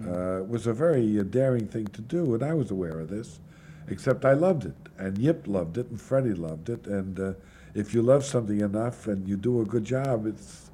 uh, 0.09 0.43
was 0.47 0.67
a 0.67 0.73
very 0.73 1.19
uh, 1.19 1.23
daring 1.25 1.67
thing 1.67 1.87
to 1.89 2.01
do, 2.01 2.35
and 2.35 2.43
I 2.43 2.55
was 2.55 2.71
aware 2.71 2.99
of 3.01 3.09
this. 3.09 3.41
Except 3.89 4.25
I 4.25 4.33
loved 4.33 4.65
it, 4.65 4.77
and 4.97 5.19
Yip 5.19 5.45
loved 5.49 5.77
it, 5.77 5.89
and 5.91 6.01
Freddie 6.01 6.35
loved 6.35 6.71
it, 6.71 6.87
and 6.87 7.19
uh, 7.19 7.33
if 7.75 7.93
you 7.93 8.01
love 8.03 8.25
something 8.25 8.61
enough 8.61 9.07
and 9.09 9.27
you 9.27 9.37
do 9.37 9.61
a 9.61 9.65
good 9.65 9.85
job, 9.85 10.27
it's 10.27 10.71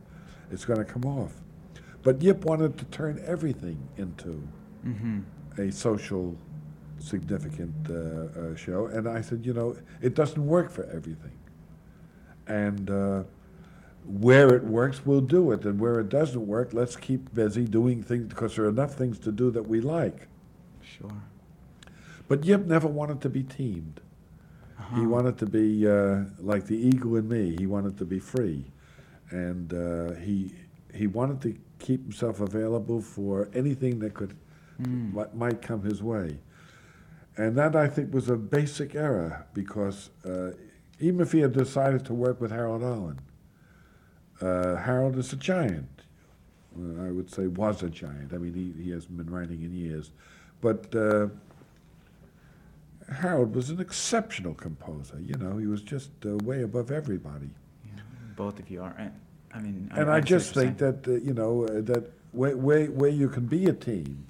it's 0.50 0.64
going 0.64 0.78
to 0.78 0.84
come 0.84 1.04
off. 1.04 1.32
But 2.02 2.22
Yip 2.22 2.44
wanted 2.44 2.78
to 2.78 2.84
turn 2.86 3.22
everything 3.26 3.78
into 3.96 4.42
Mm-hmm. 4.86 5.20
a 5.60 5.72
social 5.72 6.36
significant 7.00 7.74
uh, 7.90 7.94
uh, 8.40 8.54
show. 8.56 8.86
And 8.86 9.08
I 9.08 9.20
said, 9.20 9.44
you 9.44 9.52
know, 9.52 9.76
it 10.00 10.14
doesn't 10.14 10.44
work 10.46 10.70
for 10.70 10.84
everything. 10.84 11.32
And 12.46 12.88
uh, 12.90 13.24
where 14.06 14.54
it 14.54 14.64
works, 14.64 15.04
we'll 15.04 15.20
do 15.20 15.50
it. 15.52 15.64
And 15.64 15.78
where 15.80 15.98
it 16.00 16.08
doesn't 16.08 16.46
work, 16.46 16.72
let's 16.72 16.96
keep 16.96 17.34
busy 17.34 17.64
doing 17.64 18.02
things 18.02 18.26
because 18.28 18.56
there 18.56 18.66
are 18.66 18.68
enough 18.68 18.94
things 18.94 19.18
to 19.20 19.32
do 19.32 19.50
that 19.50 19.64
we 19.68 19.80
like. 19.80 20.28
Sure. 20.80 21.10
But 22.28 22.44
Yip 22.44 22.66
never 22.66 22.86
wanted 22.88 23.20
to 23.22 23.28
be 23.28 23.42
teamed. 23.42 24.00
He 24.78 24.82
Uh-huh. 25.00 25.08
wanted 25.08 25.38
to 25.38 25.46
be 25.46 25.86
uh, 25.88 26.20
like 26.38 26.66
the 26.66 26.76
eagle 26.76 27.16
in 27.16 27.28
me. 27.28 27.56
He 27.58 27.66
wanted 27.66 27.98
to 27.98 28.04
be 28.04 28.20
free, 28.20 28.64
and 29.30 29.72
uh, 29.74 30.14
he 30.14 30.54
he 30.94 31.06
wanted 31.06 31.40
to 31.42 31.56
keep 31.78 32.02
himself 32.02 32.40
available 32.40 33.00
for 33.00 33.48
anything 33.54 33.98
that 34.00 34.14
could 34.14 34.34
Mm. 34.80 35.12
mi- 35.12 35.24
might 35.34 35.60
come 35.60 35.82
his 35.82 36.00
way. 36.04 36.38
And 37.36 37.56
that 37.58 37.74
I 37.74 37.88
think 37.88 38.14
was 38.14 38.28
a 38.28 38.36
basic 38.36 38.94
error 38.94 39.44
because 39.52 40.10
uh, 40.24 40.52
even 41.00 41.20
if 41.20 41.32
he 41.32 41.40
had 41.40 41.52
decided 41.52 42.04
to 42.06 42.14
work 42.14 42.40
with 42.40 42.52
Harold 42.52 42.84
Arlen, 42.84 43.18
uh, 44.40 44.76
Harold 44.76 45.16
is 45.18 45.32
a 45.32 45.36
giant. 45.36 45.88
Uh, 46.78 47.06
I 47.06 47.10
would 47.10 47.28
say 47.28 47.48
was 47.48 47.82
a 47.82 47.90
giant. 47.90 48.32
I 48.32 48.38
mean, 48.38 48.54
he, 48.54 48.84
he 48.84 48.90
hasn't 48.90 49.16
been 49.16 49.30
writing 49.30 49.62
in 49.62 49.72
years, 49.74 50.12
but. 50.60 50.94
Uh, 50.94 51.28
Harold 53.10 53.54
was 53.56 53.70
an 53.70 53.80
exceptional 53.80 54.52
composer. 54.54 55.18
You 55.18 55.34
know, 55.38 55.56
he 55.56 55.66
was 55.66 55.80
just 55.82 56.10
uh, 56.26 56.36
way 56.44 56.62
above 56.62 56.90
everybody. 56.90 57.48
Both 58.38 58.60
of 58.60 58.70
you 58.70 58.82
are. 58.82 58.94
And, 58.96 59.12
I 59.52 59.58
mean, 59.58 59.90
And 59.96 60.08
I, 60.08 60.18
I, 60.18 60.20
just 60.20 60.54
think 60.54 60.78
that, 60.78 61.06
uh, 61.08 61.14
you 61.14 61.34
know, 61.34 61.64
uh, 61.64 61.80
that 61.90 62.12
where, 62.30 62.56
where, 62.56 62.86
where 62.86 63.10
you 63.10 63.28
can 63.28 63.46
be 63.46 63.66
a 63.66 63.72
team, 63.72 64.26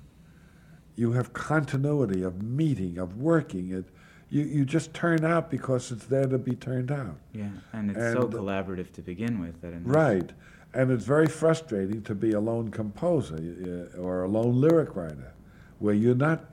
you 0.96 1.12
have 1.12 1.34
continuity 1.34 2.22
of 2.22 2.42
meeting, 2.42 2.96
of 2.98 3.18
working. 3.18 3.70
It, 3.70 3.84
you, 4.30 4.44
you 4.44 4.64
just 4.64 4.94
turn 4.94 5.26
out 5.26 5.50
because 5.50 5.92
it's 5.92 6.06
there 6.06 6.24
to 6.26 6.38
be 6.38 6.54
turned 6.56 6.90
out. 6.90 7.18
Yeah, 7.34 7.50
and 7.74 7.90
it's 7.90 8.14
so 8.14 8.26
collaborative 8.28 8.92
to 8.94 9.02
begin 9.02 9.40
with 9.40 9.60
that. 9.60 9.74
Right. 9.84 10.32
And 10.72 10.90
it's 10.90 11.04
very 11.04 11.26
frustrating 11.26 12.02
to 12.04 12.14
be 12.14 12.32
a 12.32 12.40
lone 12.40 12.70
composer 12.70 13.36
uh, 13.36 14.00
or 14.00 14.24
a 14.24 14.28
lone 14.28 14.58
lyric 14.58 14.96
writer 14.96 15.32
where 15.80 15.94
you're 15.94 16.14
not 16.14 16.46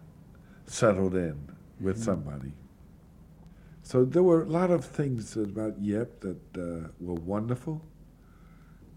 settled 0.68 1.16
in 1.16 1.38
with 1.80 1.98
Mhm. 2.00 2.04
somebody. 2.04 2.52
So 3.86 4.04
there 4.04 4.24
were 4.24 4.42
a 4.42 4.50
lot 4.50 4.72
of 4.72 4.84
things 4.84 5.38
about 5.38 5.80
Yip 5.80 6.20
that 6.22 6.58
uh, 6.58 6.88
were 7.00 7.14
wonderful. 7.14 7.84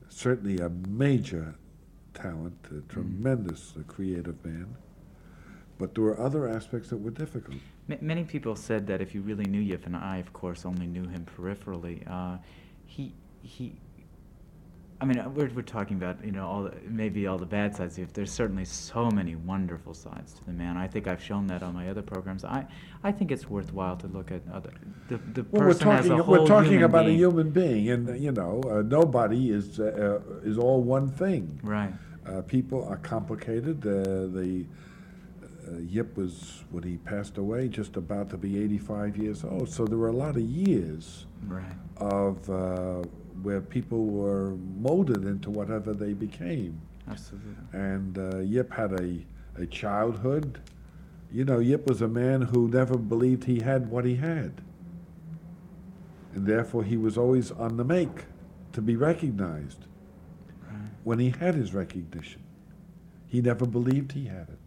Certainly 0.09 0.61
a 0.65 0.71
major 0.89 1.57
talent, 2.15 2.57
a 2.71 2.81
tremendous 2.91 3.75
uh, 3.79 3.83
creative 3.83 4.43
man. 4.43 4.77
But 5.77 5.95
there 5.95 6.05
were 6.05 6.19
other 6.19 6.49
aspects 6.49 6.89
that 6.89 6.97
were 6.97 7.11
difficult. 7.11 7.59
Ma- 7.87 7.97
many 8.01 8.25
people 8.25 8.57
said 8.57 8.87
that 8.87 9.03
if 9.03 9.15
you 9.15 9.21
really 9.21 9.45
knew 9.45 9.61
Yip, 9.61 9.85
and 9.85 9.95
I, 9.95 10.17
of 10.17 10.33
course, 10.33 10.65
only 10.65 10.87
knew 10.87 11.07
him 11.07 11.27
peripherally, 11.37 12.11
uh, 12.11 12.39
he 12.87 13.13
he. 13.43 13.75
I 15.01 15.05
mean, 15.05 15.19
uh, 15.21 15.29
we're 15.29 15.49
we're 15.55 15.63
talking 15.63 15.97
about 15.97 16.25
you 16.25 16.33
know 16.33 16.47
all 16.47 16.63
the, 16.65 16.73
maybe 16.89 17.29
all 17.29 17.39
the 17.39 17.47
bad 17.47 17.75
sides. 17.77 17.99
If 17.99 18.13
there's 18.13 18.33
certainly 18.33 18.65
so 18.65 19.09
many 19.11 19.37
wonderful 19.37 19.95
sides 19.95 20.33
to 20.35 20.45
the 20.45 20.53
man, 20.53 20.77
I 20.77 20.89
think 20.89 21.07
I've 21.07 21.23
shown 21.23 21.47
that 21.49 21.63
on 21.63 21.73
my 21.75 21.89
other 21.89 22.03
programs. 22.03 22.45
I 22.45 22.67
I 23.05 23.13
think 23.13 23.31
it's 23.31 23.49
worthwhile 23.49 23.97
to 23.99 24.09
look 24.09 24.33
at 24.33 24.43
other 24.53 24.73
the 25.09 25.19
the 25.35 25.45
Well, 25.53 25.63
we're 25.63 25.69
person 25.69 25.89
as 25.91 25.97
talking 26.07 26.19
a 26.21 26.23
whole 26.25 26.39
we're 26.41 26.47
talking 26.47 26.83
about 26.83 27.05
being. 27.07 27.15
a 27.15 27.19
human 27.19 27.51
being, 27.51 27.91
and 27.91 28.09
uh, 28.11 28.13
you 28.15 28.33
know, 28.33 28.61
uh, 28.69 28.83
nobody 28.83 29.51
is 29.51 29.79
uh, 29.79 30.21
uh, 30.21 30.49
is 30.51 30.59
all 30.59 30.83
one 30.83 31.09
thing. 31.11 31.61
Right. 31.63 31.93
Uh, 32.27 32.43
people 32.43 32.85
are 32.89 32.97
complicated. 32.99 33.87
Uh, 33.87 33.93
the 34.39 34.67
uh, 35.69 35.79
Yip 35.79 36.17
was 36.17 36.65
when 36.73 36.83
he 36.83 36.97
passed 36.97 37.39
away, 37.39 37.69
just 37.69 37.97
about 37.97 38.31
to 38.31 38.37
be 38.37 38.59
85 38.59 39.17
years 39.17 39.45
old. 39.45 39.69
So 39.71 39.87
there 39.87 39.97
were 39.99 40.09
a 40.09 40.13
lot 40.27 40.37
of 40.37 40.43
years 40.43 41.27
Right. 41.47 41.63
of 41.99 42.51
uh, 42.51 43.05
where 43.43 43.61
people 43.61 44.07
were 44.07 44.57
molded 44.81 45.25
into 45.25 45.51
whatever 45.51 45.93
they 45.93 46.13
became. 46.13 46.81
Absolutely. 47.09 47.55
And 47.73 48.19
uh, 48.19 48.39
Yip 48.39 48.73
had 48.73 48.93
a, 49.01 49.25
a 49.57 49.67
childhood. 49.67 50.61
You 51.33 51.45
know, 51.45 51.59
Yip 51.59 51.87
was 51.87 52.03
a 52.03 52.09
man 52.09 52.43
who 52.43 52.69
never 52.69 52.97
believed 52.97 53.45
he 53.45 53.61
had 53.61 53.91
what 53.91 54.05
he 54.05 54.17
had. 54.17 54.61
And 56.35 56.47
therefore, 56.47 56.85
he 56.85 56.97
was 56.97 57.17
always 57.17 57.51
on 57.51 57.77
the 57.77 57.85
make 57.85 58.25
to 58.73 58.81
be 58.81 58.97
recognized. 58.97 59.87
When 61.05 61.19
he 61.19 61.31
had 61.31 61.55
his 61.55 61.73
recognition, 61.73 62.43
he 63.27 63.41
never 63.41 63.67
believed 63.67 64.13
he 64.13 64.27
had 64.27 64.49
it. 64.51 64.59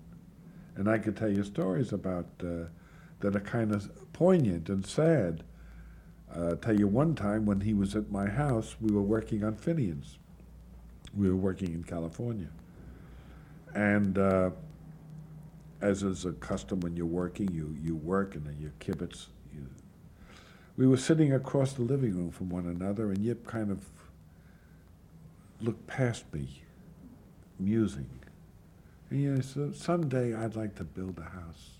And 0.76 0.90
I 0.90 0.98
could 0.98 1.16
tell 1.16 1.30
you 1.30 1.44
stories 1.44 1.94
about 1.94 2.26
uh, 2.44 2.66
that 3.20 3.36
are 3.36 3.42
kind 3.42 3.72
of 3.72 3.92
poignant 4.14 4.70
and 4.70 4.86
sad. 4.86 5.44
Uh, 6.36 6.56
tell 6.56 6.78
you 6.78 6.88
one 6.88 7.14
time 7.14 7.46
when 7.46 7.60
he 7.60 7.74
was 7.74 7.96
at 7.96 8.10
my 8.10 8.28
house, 8.28 8.76
we 8.80 8.94
were 8.94 9.02
working 9.02 9.44
on 9.44 9.54
Finians. 9.54 10.18
We 11.16 11.30
were 11.30 11.36
working 11.36 11.74
in 11.74 11.84
California. 11.84 12.48
And 13.76 14.18
uh, 14.18 14.52
as 15.82 16.04
is 16.04 16.26
a 16.26 16.32
custom 16.34 16.80
when 16.80 16.96
you're 16.96 17.06
working, 17.06 17.52
you, 17.52 17.76
you 17.82 17.96
work 17.96 18.36
and 18.36 18.46
then 18.46 18.58
you 18.60 18.72
kibitz. 18.80 19.28
You, 19.54 19.68
we 20.78 20.88
were 20.88 20.98
sitting 20.98 21.34
across 21.34 21.74
the 21.74 21.82
living 21.82 22.16
room 22.16 22.32
from 22.32 22.50
one 22.50 22.66
another, 22.66 23.10
and 23.10 23.18
Yip 23.20 23.46
kind 23.46 23.70
of 23.70 23.86
looked 25.60 25.86
past 25.88 26.24
me, 26.34 26.62
musing. 27.60 28.10
And 29.10 29.36
he 29.36 29.42
said, 29.42 29.76
Someday 29.76 30.34
I'd 30.34 30.56
like 30.56 30.76
to 30.76 30.86
build 30.86 31.20
a 31.20 31.30
house. 31.30 31.72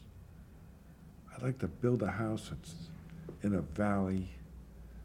I'd 1.34 1.42
like 1.42 1.60
to 1.60 1.68
build 1.68 2.04
a 2.04 2.12
house 2.12 2.50
that's 2.50 2.76
in 3.44 3.56
a 3.56 3.62
valley 3.62 4.30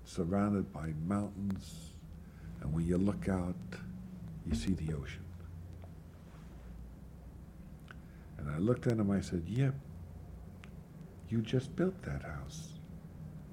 surrounded 0.06 0.72
by 0.72 0.94
mountains, 1.06 1.90
and 2.62 2.72
when 2.72 2.86
you 2.86 2.96
look 2.96 3.28
out, 3.28 3.56
you 4.46 4.54
see 4.54 4.72
the 4.72 4.94
ocean. 4.94 5.24
And 8.38 8.48
I 8.50 8.58
looked 8.58 8.86
at 8.86 8.92
him, 8.92 9.10
I 9.10 9.20
said, 9.20 9.42
Yip, 9.46 9.74
you 11.28 11.42
just 11.42 11.74
built 11.74 12.00
that 12.02 12.22
house. 12.22 12.68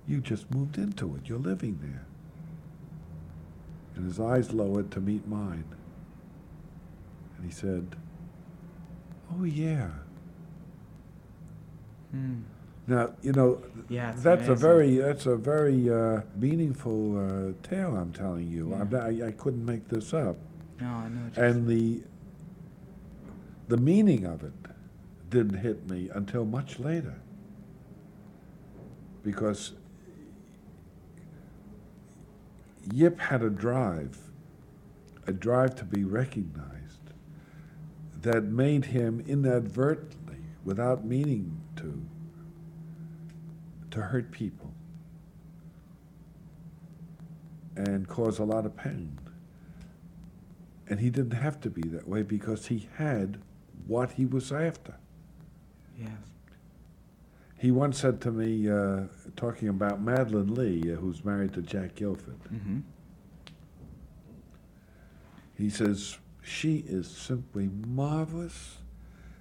You 0.07 0.21
just 0.21 0.49
moved 0.53 0.77
into 0.77 1.15
it. 1.15 1.21
You're 1.25 1.39
living 1.39 1.79
there. 1.81 2.05
And 3.95 4.05
his 4.05 4.19
eyes 4.19 4.53
lowered 4.53 4.91
to 4.91 4.99
meet 4.99 5.27
mine. 5.27 5.65
And 7.37 7.45
he 7.45 7.51
said, 7.51 7.95
Oh, 9.31 9.43
yeah. 9.43 9.89
Hmm. 12.11 12.41
Now, 12.85 13.13
you 13.21 13.31
know, 13.31 13.61
Yeah, 13.87 14.11
that's 14.15 14.47
a 14.49 14.55
very 14.55 14.97
that's 14.97 15.25
a 15.25 15.37
very 15.37 15.89
uh, 15.89 16.21
meaningful 16.35 17.17
uh, 17.17 17.53
tale 17.67 17.95
I'm 17.95 18.11
telling 18.11 18.47
you. 18.49 18.73
I'm 18.73 18.89
not- 18.89 19.03
I, 19.03 19.27
I 19.27 19.31
couldn't 19.31 19.65
make 19.65 19.87
this 19.87 20.13
up. 20.13 20.35
No, 20.81 20.87
I 20.87 21.07
know. 21.09 21.21
And 21.37 21.67
the 21.67 22.03
the 23.69 23.77
meaning 23.77 24.25
of 24.25 24.43
it 24.43 24.51
didn't 25.29 25.59
hit 25.59 25.89
me 25.89 26.09
until 26.13 26.43
much 26.45 26.79
later. 26.79 27.15
Because 29.23 29.71
Yip 32.91 33.17
had 33.19 33.41
a 33.41 33.49
drive, 33.49 34.17
a 35.25 35.31
drive 35.31 35.75
to 35.77 35.85
be 35.85 36.03
recognized, 36.03 36.99
that 38.21 38.43
made 38.43 38.85
him 38.85 39.23
inadvertently, 39.25 40.37
without 40.65 41.05
meaning 41.05 41.61
to, 41.77 42.03
to 43.93 44.01
hurt 44.01 44.31
people 44.31 44.73
and 47.75 48.07
cause 48.07 48.39
a 48.39 48.43
lot 48.43 48.65
of 48.65 48.75
pain. 48.75 49.17
And 50.89 50.99
he 50.99 51.09
didn't 51.09 51.31
have 51.37 51.61
to 51.61 51.69
be 51.69 51.87
that 51.89 52.07
way 52.07 52.23
because 52.23 52.67
he 52.67 52.89
had 52.97 53.39
what 53.87 54.13
he 54.13 54.25
was 54.25 54.51
after. 54.51 54.95
Yes. 55.97 56.09
He 57.57 57.71
once 57.71 57.99
said 57.99 58.19
to 58.21 58.31
me, 58.31 58.69
uh, 58.69 59.03
talking 59.35 59.69
about 59.69 60.01
Madeline 60.01 60.53
Lee, 60.55 60.91
uh, 60.91 60.95
who's 60.97 61.23
married 61.23 61.53
to 61.53 61.61
Jack 61.61 61.95
Gilford, 61.95 62.39
Mm-hmm. 62.53 62.79
he 65.57 65.69
says, 65.69 66.17
She 66.41 66.77
is 66.87 67.07
simply 67.07 67.69
marvelous. 67.87 68.77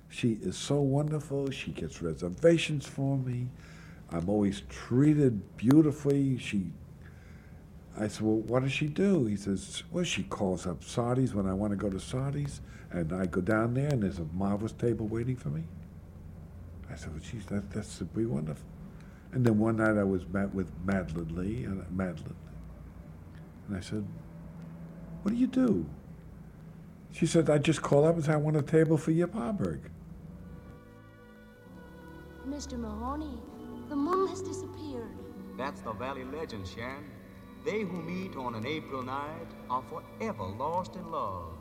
She 0.09 0.33
is 0.43 0.57
so 0.59 0.81
wonderful. 0.81 1.51
She 1.51 1.71
gets 1.73 2.03
reservations 2.03 2.87
for 2.87 3.17
me. 3.17 3.49
I'm 4.12 4.29
always 4.29 4.62
treated 4.68 5.57
beautifully. 5.57 6.38
She 6.38 6.72
I 7.98 8.09
said, 8.09 8.22
Well, 8.22 8.37
what 8.37 8.62
does 8.62 8.72
she 8.72 8.87
do? 8.87 9.27
He 9.27 9.37
says, 9.37 9.83
Well, 9.90 10.05
she 10.05 10.22
calls 10.25 10.66
up 10.66 10.83
Sardi's 10.83 11.35
when 11.35 11.46
I 11.46 11.53
want 11.53 11.72
to 11.72 11.77
go 11.77 11.90
to 11.90 12.01
Sardi's, 12.01 12.61
and 12.90 13.12
I 13.12 13.27
go 13.27 13.40
down 13.40 13.75
there, 13.75 13.88
and 13.88 14.03
there's 14.03 14.18
a 14.18 14.27
marvelous 14.33 14.72
table 14.72 15.07
waiting 15.07 15.37
for 15.37 15.48
me. 15.48 15.64
I 16.90 16.96
said, 16.96 17.12
Well, 17.12 17.20
geez, 17.20 17.44
that, 17.46 17.70
that's 17.70 17.88
simply 17.88 18.27
wonderful. 18.27 18.66
And 19.33 19.44
then 19.44 19.59
one 19.59 19.77
night 19.77 19.98
I 19.98 20.05
was 20.05 20.27
met 20.29 20.55
with 20.55 20.70
Madeline 20.85 21.35
Lee, 21.37 21.64
and 21.64 21.81
uh, 21.81 21.85
Madeline. 21.90 22.37
And 23.68 23.77
I 23.77 23.81
said, 23.81 24.07
What 25.22 25.33
do 25.33 25.37
you 25.37 25.46
do? 25.46 25.87
She 27.12 27.27
said, 27.27 27.51
I 27.51 27.59
just 27.59 27.83
call 27.83 28.07
up 28.07 28.14
and 28.14 28.25
say, 28.25 28.33
I 28.33 28.37
want 28.37 28.57
a 28.57 28.62
table 28.62 28.96
for 28.96 29.11
Yip 29.11 29.35
Harburg. 29.35 29.81
Mr. 32.48 32.79
Mahoney, 32.79 33.38
the 33.93 33.97
moon 33.97 34.27
has 34.27 34.41
disappeared. 34.41 35.19
That's 35.59 35.83
the 35.83 35.93
Valley 35.93 36.25
legend, 36.25 36.67
Sharon. 36.67 37.05
They 37.63 37.83
who 37.83 38.01
meet 38.01 38.35
on 38.37 38.55
an 38.55 38.65
April 38.65 39.03
night 39.03 39.49
are 39.69 39.83
forever 39.83 40.45
lost 40.45 40.97
in 40.97 41.11
love. 41.11 41.53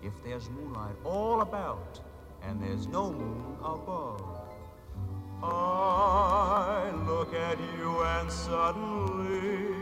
If 0.00 0.12
there's 0.22 0.48
moonlight 0.48 0.94
all 1.02 1.40
about 1.40 1.98
and 2.44 2.62
there's 2.62 2.86
no 2.86 3.10
moon 3.10 3.56
above. 3.64 4.22
I 5.42 6.92
look 7.04 7.34
at 7.34 7.58
you 7.76 8.00
and 8.04 8.30
suddenly 8.30 9.74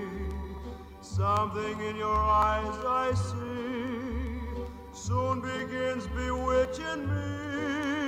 something 1.03 1.81
in 1.83 1.97
your 1.97 2.17
eyes 2.17 2.79
I 2.87 3.13
see 3.13 4.65
soon 4.95 5.43
begins 5.43 6.07
bewitching 6.07 7.03
me. 7.11 8.00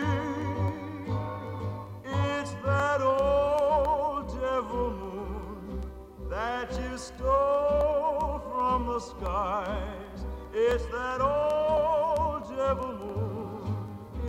You 6.92 6.98
stole 6.98 8.42
from 8.50 8.86
the 8.86 9.00
skies. 9.00 10.26
It's 10.52 10.84
that 10.86 11.22
old 11.22 12.54
devil 12.54 12.92
moon 12.92 13.74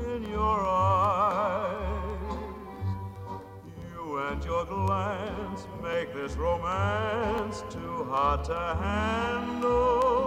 in 0.07 0.23
your 0.31 0.59
eyes. 0.61 1.75
You 3.93 4.17
and 4.17 4.41
your 4.45 4.65
glance 4.65 5.67
make 5.81 6.13
this 6.13 6.37
romance 6.37 7.65
too 7.69 8.05
hard 8.05 8.45
to 8.45 8.77
handle. 8.81 10.23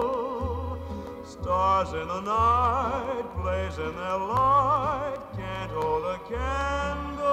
Stars 1.24 1.94
in 1.94 2.06
the 2.06 2.20
night, 2.20 3.24
blazing 3.40 3.96
their 3.96 4.18
light, 4.18 5.16
can't 5.38 5.70
hold 5.70 6.04
a 6.04 6.18
candle 6.28 7.24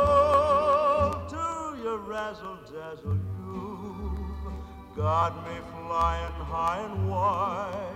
to 1.27 1.75
your 1.83 1.97
razzle 1.97 2.59
dazzle. 2.71 3.17
You've 3.45 4.12
got 4.95 5.35
me 5.47 5.57
flying 5.71 6.31
high 6.33 6.81
and 6.83 7.09
wide 7.09 7.95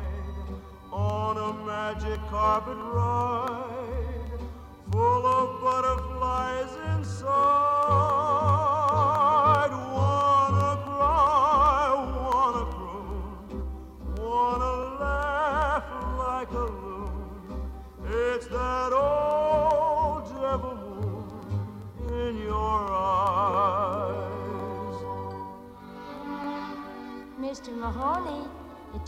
on 0.92 1.38
a 1.38 1.54
magic 1.66 2.20
carpet 2.28 2.78
ride 2.78 4.40
full 4.92 5.26
of 5.28 5.62
butterflies 5.62 6.98
inside. 6.98 7.67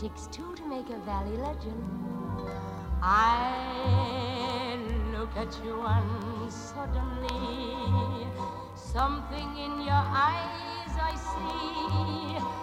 Takes 0.00 0.28
two 0.28 0.54
to 0.54 0.64
make 0.66 0.88
a 0.88 0.98
valley 1.00 1.36
legend. 1.36 1.84
I 3.02 4.78
look 5.12 5.28
at 5.36 5.52
you 5.62 5.78
and 5.82 6.50
suddenly 6.50 8.26
something 8.74 9.48
in 9.58 9.82
your 9.82 10.04
eyes 10.26 10.92
I 10.96 11.14
see 11.30 12.59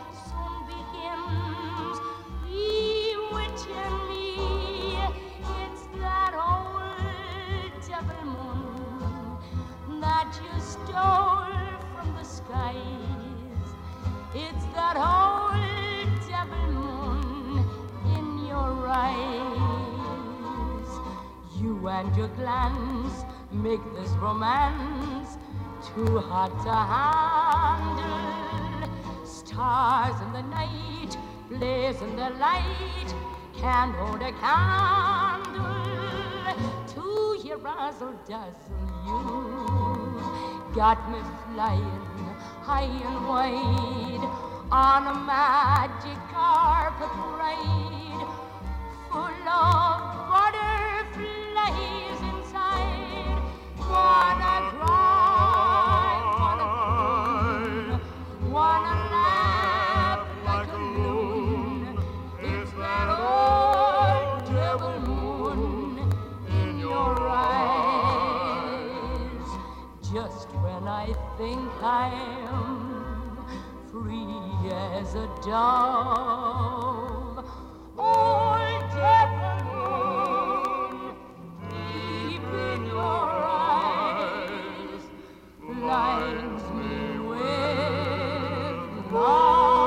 Glance 22.35 23.25
make 23.51 23.79
this 23.95 24.09
romance 24.21 25.37
too 25.85 26.19
hot 26.19 26.51
to 26.63 26.73
handle. 26.93 28.89
Stars 29.25 30.21
in 30.21 30.33
the 30.33 30.41
night, 30.41 31.17
blaze 31.49 32.01
in 32.01 32.15
the 32.15 32.29
light, 32.31 33.13
can't 33.55 33.95
hold 33.95 34.21
a 34.21 34.31
candle 34.33 35.77
to 36.87 37.39
your 37.47 37.57
razzle 37.57 38.13
dazzle. 38.27 38.75
You 39.05 40.75
got 40.75 41.09
me 41.11 41.19
flying 41.53 42.07
high 42.67 42.83
and 42.83 43.27
wide 43.27 44.25
on 44.71 45.07
a 45.07 45.13
magic 45.25 46.19
carpet 46.33 47.09
ride 47.39 48.27
full 49.09 49.49
of 49.49 50.06
a 75.17 75.27
dove. 75.45 77.45
Deep 81.69 82.43
in 82.53 82.85
your 82.85 82.99
eyes, 82.99 85.01
blinds 85.61 86.63
me 86.71 87.19
with 87.29 89.11
love. 89.11 89.77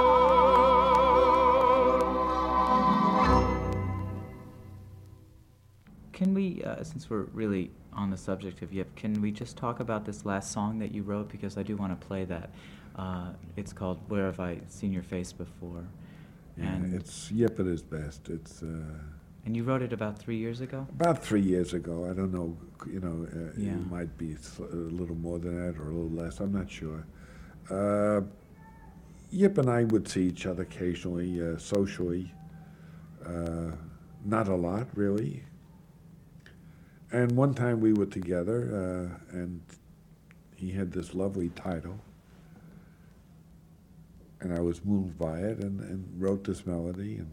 Can 6.12 6.35
we, 6.35 6.62
uh, 6.64 6.83
since 6.83 7.09
we're 7.09 7.23
really 7.33 7.71
on 7.93 8.11
the 8.11 8.16
subject 8.16 8.62
of 8.62 8.73
Yip, 8.73 8.95
can 8.97 9.21
we 9.23 9.31
just 9.31 9.57
talk 9.57 9.79
about 9.81 10.05
this 10.05 10.25
last 10.27 10.51
song 10.53 10.79
that 10.81 10.93
you 10.93 11.03
wrote? 11.03 11.29
Because 11.31 11.57
I 11.57 11.62
do 11.62 11.77
want 11.77 11.99
to 11.99 12.07
play 12.07 12.25
that. 12.25 12.51
Uh, 12.96 13.31
it's 13.57 13.72
called 13.72 13.98
Where 14.09 14.26
Have 14.26 14.40
I 14.40 14.59
Seen 14.68 14.92
Your 14.92 15.03
Face 15.03 15.33
Before? 15.33 15.85
Yeah, 16.59 16.74
and, 16.74 16.94
it's 16.94 17.31
Yip 17.31 17.59
at 17.61 17.66
his 17.66 17.83
best. 17.83 18.29
It's 18.29 18.62
uh, 18.62 18.98
and 19.46 19.57
you 19.57 19.64
wrote 19.64 19.81
it 19.83 19.92
about 19.92 20.18
three 20.18 20.37
years 20.37 20.61
ago? 20.61 20.87
about 20.90 21.22
three 21.24 21.40
years 21.40 21.72
ago. 21.72 22.09
I 22.11 22.12
don't 22.12 22.33
know. 22.33 22.57
You 22.87 23.00
know, 23.00 23.26
uh, 23.33 23.53
Yeah. 23.57 23.72
it 23.72 23.90
might 23.90 24.16
be 24.18 24.37
a 24.61 24.74
little 24.74 25.16
more 25.16 25.38
than 25.38 25.55
that 25.57 25.79
or 25.81 25.85
a 25.85 25.94
little 25.94 26.11
less. 26.11 26.40
I'm 26.40 26.53
not 26.53 26.70
sure. 26.70 27.07
Uh, 27.70 28.22
Yip 29.31 29.57
and 29.59 29.70
I 29.70 29.85
would 29.85 30.09
see 30.09 30.24
each 30.24 30.44
other 30.44 30.62
occasionally, 30.64 31.40
uh, 31.40 31.57
socially. 31.57 32.35
Uh, 33.24 33.70
not 34.24 34.48
a 34.48 34.57
lot, 34.57 34.88
really. 34.94 35.44
And 37.12 37.33
one 37.33 37.55
time 37.55 37.81
we 37.81 37.92
were 37.92 38.07
together, 38.07 39.18
uh, 39.33 39.37
and 39.37 39.61
he 40.57 40.70
had 40.72 40.92
this 40.92 41.14
lovely 41.14 41.48
title, 41.50 41.98
and 44.40 44.53
I 44.53 44.61
was 44.61 44.85
moved 44.85 45.18
by 45.18 45.38
it, 45.38 45.59
and, 45.59 45.81
and 45.81 46.20
wrote 46.20 46.44
this 46.44 46.66
melody, 46.66 47.16
and 47.16 47.31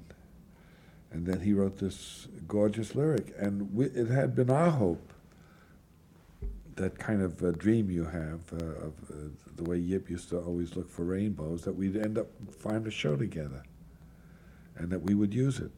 and 1.11 1.25
then 1.25 1.39
he 1.41 1.53
wrote 1.53 1.77
this 1.77 2.27
gorgeous 2.47 2.93
lyric, 2.93 3.33
and 3.37 3.73
we, 3.73 3.85
it 3.85 4.07
had 4.09 4.35
been 4.35 4.49
our 4.49 4.71
hope. 4.71 5.13
That 6.75 6.99
kind 6.99 7.23
of 7.23 7.41
uh, 7.41 7.51
dream 7.51 7.89
you 7.89 8.05
have 8.05 8.41
uh, 8.53 8.85
of 8.85 8.93
uh, 9.09 9.13
the 9.55 9.63
way 9.63 9.77
Yip 9.79 10.11
used 10.11 10.29
to 10.29 10.39
always 10.39 10.75
look 10.75 10.89
for 10.89 11.03
rainbows, 11.03 11.63
that 11.63 11.73
we'd 11.73 11.95
end 11.95 12.19
up 12.19 12.27
find 12.51 12.85
a 12.85 12.91
show 12.91 13.15
together, 13.15 13.63
and 14.75 14.91
that 14.91 15.01
we 15.01 15.15
would 15.15 15.33
use 15.33 15.59
it. 15.59 15.71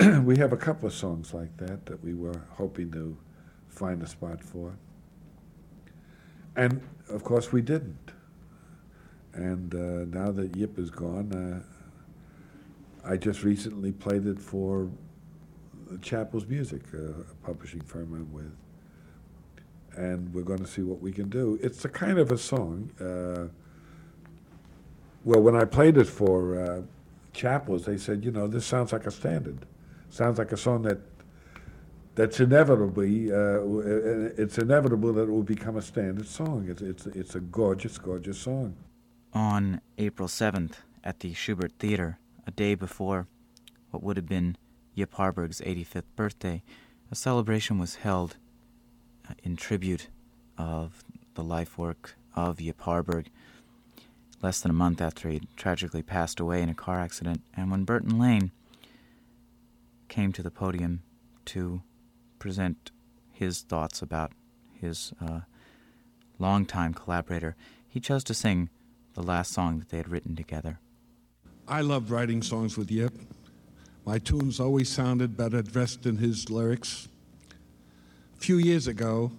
we 0.24 0.38
have 0.38 0.52
a 0.52 0.56
couple 0.56 0.88
of 0.88 0.94
songs 0.94 1.32
like 1.32 1.56
that 1.58 1.86
that 1.86 2.02
we 2.02 2.14
were 2.14 2.42
hoping 2.52 2.90
to 2.90 3.16
find 3.68 4.02
a 4.02 4.08
spot 4.08 4.42
for. 4.42 4.76
And 6.56 6.80
of 7.08 7.22
course, 7.22 7.52
we 7.52 7.62
didn't. 7.62 8.10
And 9.34 9.74
uh, 9.74 10.16
now 10.16 10.30
that 10.30 10.56
Yip 10.56 10.78
is 10.78 10.90
gone, 10.90 11.32
uh, 13.04 13.08
I 13.08 13.16
just 13.16 13.42
recently 13.42 13.92
played 13.92 14.26
it 14.26 14.40
for 14.40 14.88
Chappell's 16.00 16.46
Music, 16.46 16.82
uh, 16.94 16.98
a 16.98 17.34
publishing 17.44 17.80
firm 17.80 18.14
I'm 18.14 18.32
with. 18.32 18.56
And 19.96 20.32
we're 20.32 20.42
going 20.42 20.60
to 20.60 20.66
see 20.66 20.82
what 20.82 21.00
we 21.00 21.12
can 21.12 21.28
do. 21.28 21.58
It's 21.62 21.84
a 21.84 21.88
kind 21.88 22.18
of 22.18 22.32
a 22.32 22.38
song. 22.38 22.90
Uh, 23.00 23.48
well, 25.24 25.40
when 25.40 25.56
I 25.56 25.64
played 25.64 25.96
it 25.96 26.06
for 26.06 26.60
uh, 26.60 26.82
Chappell's, 27.32 27.84
they 27.84 27.96
said, 27.96 28.24
you 28.24 28.30
know, 28.30 28.46
this 28.46 28.66
sounds 28.66 28.92
like 28.92 29.06
a 29.06 29.10
standard. 29.10 29.66
Sounds 30.10 30.38
like 30.38 30.52
a 30.52 30.56
song 30.56 30.82
that 30.82 30.98
that's 32.14 32.38
inevitably 32.38 33.32
uh, 33.32 33.58
it's 34.38 34.58
inevitable 34.58 35.12
that 35.12 35.22
it 35.22 35.30
will 35.30 35.42
become 35.42 35.76
a 35.76 35.82
standard 35.82 36.28
song. 36.28 36.66
It's 36.68 36.82
it's 36.82 37.06
it's 37.06 37.34
a 37.34 37.40
gorgeous, 37.40 37.98
gorgeous 37.98 38.38
song. 38.38 38.76
On 39.34 39.80
April 39.98 40.28
7th 40.28 40.74
at 41.02 41.18
the 41.18 41.34
Shubert 41.34 41.72
Theater, 41.80 42.18
a 42.46 42.52
day 42.52 42.76
before 42.76 43.26
what 43.90 44.00
would 44.00 44.16
have 44.16 44.28
been 44.28 44.56
Yip 44.94 45.12
Harburg's 45.14 45.60
85th 45.60 46.04
birthday, 46.14 46.62
a 47.10 47.16
celebration 47.16 47.76
was 47.78 47.96
held 47.96 48.36
uh, 49.28 49.34
in 49.42 49.56
tribute 49.56 50.06
of 50.56 51.02
the 51.34 51.42
life 51.42 51.76
work 51.76 52.14
of 52.36 52.60
Yip 52.60 52.80
Harburg. 52.82 53.28
Less 54.40 54.60
than 54.60 54.70
a 54.70 54.74
month 54.74 55.00
after 55.00 55.28
he 55.28 55.48
tragically 55.56 56.02
passed 56.02 56.38
away 56.38 56.62
in 56.62 56.68
a 56.68 56.74
car 56.74 57.00
accident, 57.00 57.42
and 57.56 57.72
when 57.72 57.82
Burton 57.82 58.16
Lane 58.20 58.52
came 60.06 60.32
to 60.32 60.44
the 60.44 60.50
podium 60.50 61.02
to 61.46 61.82
present 62.38 62.92
his 63.32 63.62
thoughts 63.62 64.00
about 64.00 64.30
his 64.72 65.12
uh, 65.20 65.40
longtime 66.38 66.94
collaborator, 66.94 67.56
he 67.88 67.98
chose 67.98 68.22
to 68.22 68.34
sing 68.34 68.70
the 69.14 69.22
last 69.22 69.52
song 69.52 69.78
that 69.78 69.88
they 69.88 69.96
had 69.96 70.08
written 70.08 70.36
together. 70.36 70.78
I 71.66 71.80
loved 71.80 72.10
writing 72.10 72.42
songs 72.42 72.76
with 72.76 72.90
Yip. 72.90 73.14
My 74.04 74.18
tunes 74.18 74.60
always 74.60 74.88
sounded 74.88 75.36
better 75.36 75.62
dressed 75.62 76.04
in 76.04 76.18
his 76.18 76.50
lyrics. 76.50 77.08
A 78.36 78.40
few 78.40 78.58
years 78.58 78.86
ago, 78.86 79.32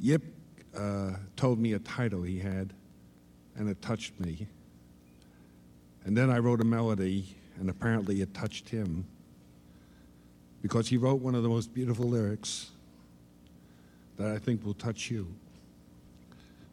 Yip 0.00 0.22
uh, 0.76 1.12
told 1.36 1.58
me 1.58 1.74
a 1.74 1.78
title 1.80 2.22
he 2.22 2.38
had, 2.38 2.72
and 3.56 3.68
it 3.68 3.82
touched 3.82 4.18
me. 4.18 4.46
And 6.04 6.16
then 6.16 6.30
I 6.30 6.38
wrote 6.38 6.60
a 6.60 6.64
melody, 6.64 7.36
and 7.58 7.68
apparently 7.68 8.22
it 8.22 8.32
touched 8.32 8.68
him 8.68 9.06
because 10.62 10.88
he 10.88 10.96
wrote 10.96 11.20
one 11.20 11.34
of 11.34 11.42
the 11.42 11.48
most 11.48 11.74
beautiful 11.74 12.06
lyrics 12.06 12.70
that 14.16 14.30
I 14.30 14.38
think 14.38 14.64
will 14.64 14.74
touch 14.74 15.10
you. 15.10 15.34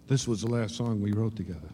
This 0.08 0.28
was 0.28 0.42
the 0.42 0.48
last 0.48 0.76
song 0.76 1.02
we 1.02 1.14
wrote 1.14 1.36
together. 1.36 1.70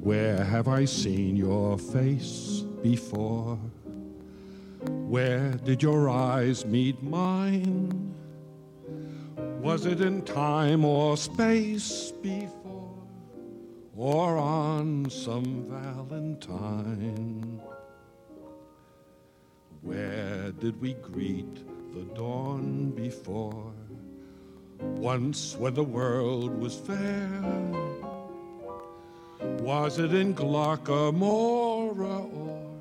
Where 0.00 0.44
have 0.44 0.68
I 0.68 0.84
seen 0.84 1.36
your 1.36 1.76
face 1.76 2.62
before? 2.82 3.58
Where 4.88 5.50
did 5.64 5.82
your 5.82 6.08
eyes 6.08 6.64
meet 6.64 7.02
mine? 7.02 8.14
Was 9.60 9.84
it 9.84 10.00
in 10.00 10.22
time 10.22 10.84
or 10.84 11.16
space 11.16 12.12
before? 12.22 12.55
Or 13.96 14.36
on 14.36 15.08
some 15.08 15.64
Valentine. 15.70 17.60
Where 19.80 20.52
did 20.52 20.78
we 20.80 20.92
greet 20.94 21.54
the 21.94 22.02
dawn 22.14 22.90
before? 22.90 23.72
Once 24.78 25.56
when 25.56 25.72
the 25.72 25.82
world 25.82 26.58
was 26.60 26.76
fair. 26.76 27.42
Was 29.60 29.98
it 29.98 30.12
in 30.12 30.34
Glocca 30.34 31.14
Morra 31.14 32.18
or 32.34 32.76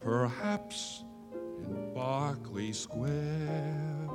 perhaps 0.00 1.04
in 1.34 1.92
Berkeley 1.94 2.72
Square? 2.72 4.08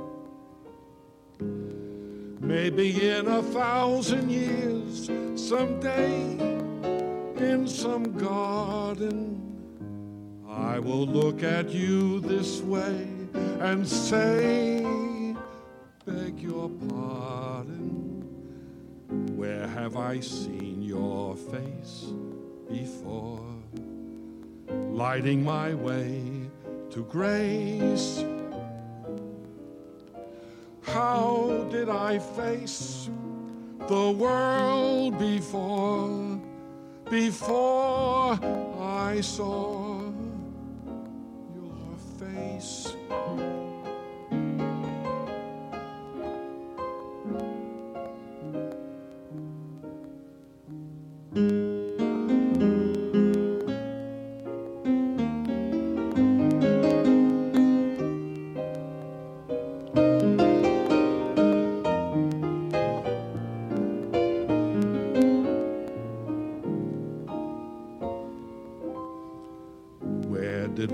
Maybe 2.40 3.08
in 3.08 3.26
a 3.28 3.42
thousand 3.42 4.30
years, 4.30 4.77
someday, 5.36 6.38
in 7.36 7.66
some 7.66 8.16
garden, 8.16 9.36
I 10.48 10.78
will 10.78 11.06
look 11.06 11.42
at 11.42 11.70
you 11.70 12.20
this 12.20 12.60
way 12.62 13.08
and 13.60 13.86
say, 13.86 15.34
beg 16.04 16.40
your 16.40 16.68
pardon. 16.88 18.22
Where 19.36 19.66
have 19.66 19.96
I 19.96 20.20
seen 20.20 20.82
your 20.82 21.36
face 21.36 22.06
before? 22.68 23.44
Lighting 24.68 25.44
my 25.44 25.74
way 25.74 26.22
to 26.90 27.04
grace. 27.04 28.24
How 30.82 31.66
did 31.70 31.88
I 31.88 32.18
face 32.18 33.08
the 33.88 34.10
world 34.10 35.18
before? 35.18 36.38
Before 37.10 38.38
I 38.78 39.20
saw 39.22 39.87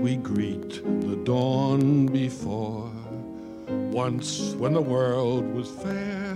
we 0.05 0.17
greet 0.17 0.83
the 1.07 1.15
dawn 1.23 2.05
before? 2.05 2.91
Once 3.89 4.53
when 4.53 4.71
the 4.71 4.79
world 4.95 5.43
was 5.51 5.67
fair. 5.67 6.35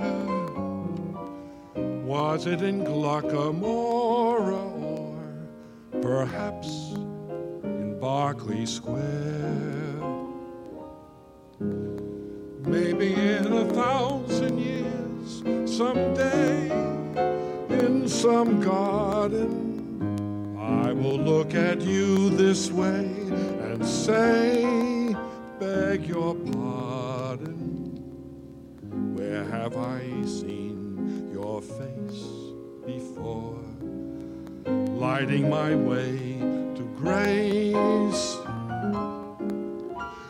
Was 2.04 2.48
it 2.48 2.64
in 2.64 2.84
Glocca 2.84 3.54
Morra 3.54 4.66
or 4.88 6.02
perhaps 6.02 6.68
in 7.62 8.00
Berkeley 8.00 8.66
Square? 8.66 10.02
Maybe 12.66 13.14
in 13.14 13.54
a 13.54 13.66
thousand 13.72 14.58
years, 14.58 15.44
someday, 15.78 16.72
in 17.70 18.08
some 18.08 18.62
garden. 18.62 20.58
I 20.58 20.92
will 20.92 21.20
look 21.20 21.54
at 21.54 21.82
you 21.82 22.32
this 22.32 22.72
way 22.72 23.09
say, 24.10 25.16
beg 25.60 26.08
your 26.08 26.34
pardon. 26.34 27.58
Where 29.16 29.44
have 29.44 29.78
I 29.78 30.02
seen 30.26 31.30
your 31.32 31.62
face 31.62 32.24
before? 32.88 33.62
Lighting 35.06 35.48
my 35.48 35.76
way 35.76 36.18
to 36.78 36.84
grace. 36.98 38.38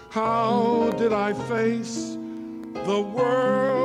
How 0.10 0.94
did 0.98 1.14
I 1.14 1.32
face 1.48 2.18
the 2.90 3.02
world 3.16 3.79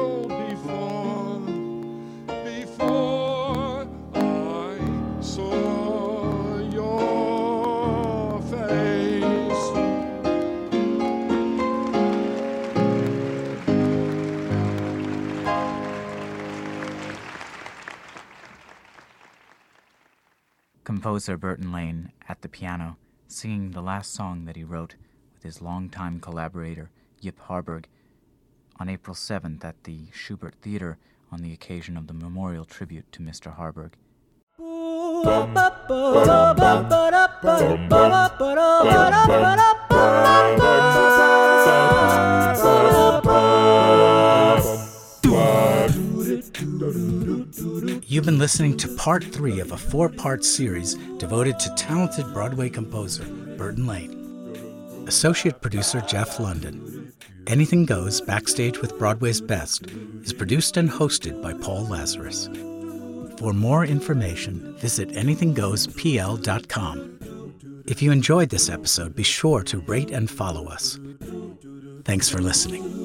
Composer 21.04 21.36
Burton 21.36 21.70
Lane 21.70 22.12
at 22.30 22.40
the 22.40 22.48
piano, 22.48 22.96
singing 23.28 23.72
the 23.72 23.82
last 23.82 24.14
song 24.14 24.46
that 24.46 24.56
he 24.56 24.64
wrote 24.64 24.94
with 25.34 25.42
his 25.42 25.60
longtime 25.60 26.18
collaborator 26.18 26.88
Yip 27.20 27.38
Harburg 27.40 27.88
on 28.80 28.88
April 28.88 29.14
7th 29.14 29.62
at 29.66 29.84
the 29.84 30.06
Shubert 30.14 30.54
Theater 30.62 30.96
on 31.30 31.42
the 31.42 31.52
occasion 31.52 31.98
of 31.98 32.06
the 32.06 32.14
memorial 32.14 32.64
tribute 32.64 33.12
to 33.12 33.20
Mr. 33.20 33.54
Harburg. 33.54 33.92
You've 47.64 48.26
been 48.26 48.38
listening 48.38 48.76
to 48.76 48.94
part 48.96 49.24
three 49.24 49.58
of 49.58 49.72
a 49.72 49.78
four 49.78 50.10
part 50.10 50.44
series 50.44 50.96
devoted 51.16 51.58
to 51.60 51.74
talented 51.76 52.30
Broadway 52.34 52.68
composer 52.68 53.24
Burton 53.56 53.86
Lane. 53.86 55.06
Associate 55.08 55.58
producer 55.62 56.02
Jeff 56.02 56.38
London. 56.38 57.10
Anything 57.46 57.86
Goes 57.86 58.20
Backstage 58.20 58.82
with 58.82 58.98
Broadway's 58.98 59.40
Best 59.40 59.86
is 60.22 60.34
produced 60.34 60.76
and 60.76 60.90
hosted 60.90 61.40
by 61.40 61.54
Paul 61.54 61.86
Lazarus. 61.86 62.50
For 63.38 63.54
more 63.54 63.86
information, 63.86 64.76
visit 64.76 65.08
anythinggoespl.com. 65.10 67.82
If 67.86 68.02
you 68.02 68.12
enjoyed 68.12 68.50
this 68.50 68.68
episode, 68.68 69.14
be 69.14 69.22
sure 69.22 69.62
to 69.62 69.78
rate 69.80 70.10
and 70.10 70.30
follow 70.30 70.66
us. 70.66 70.98
Thanks 72.04 72.28
for 72.28 72.42
listening. 72.42 73.04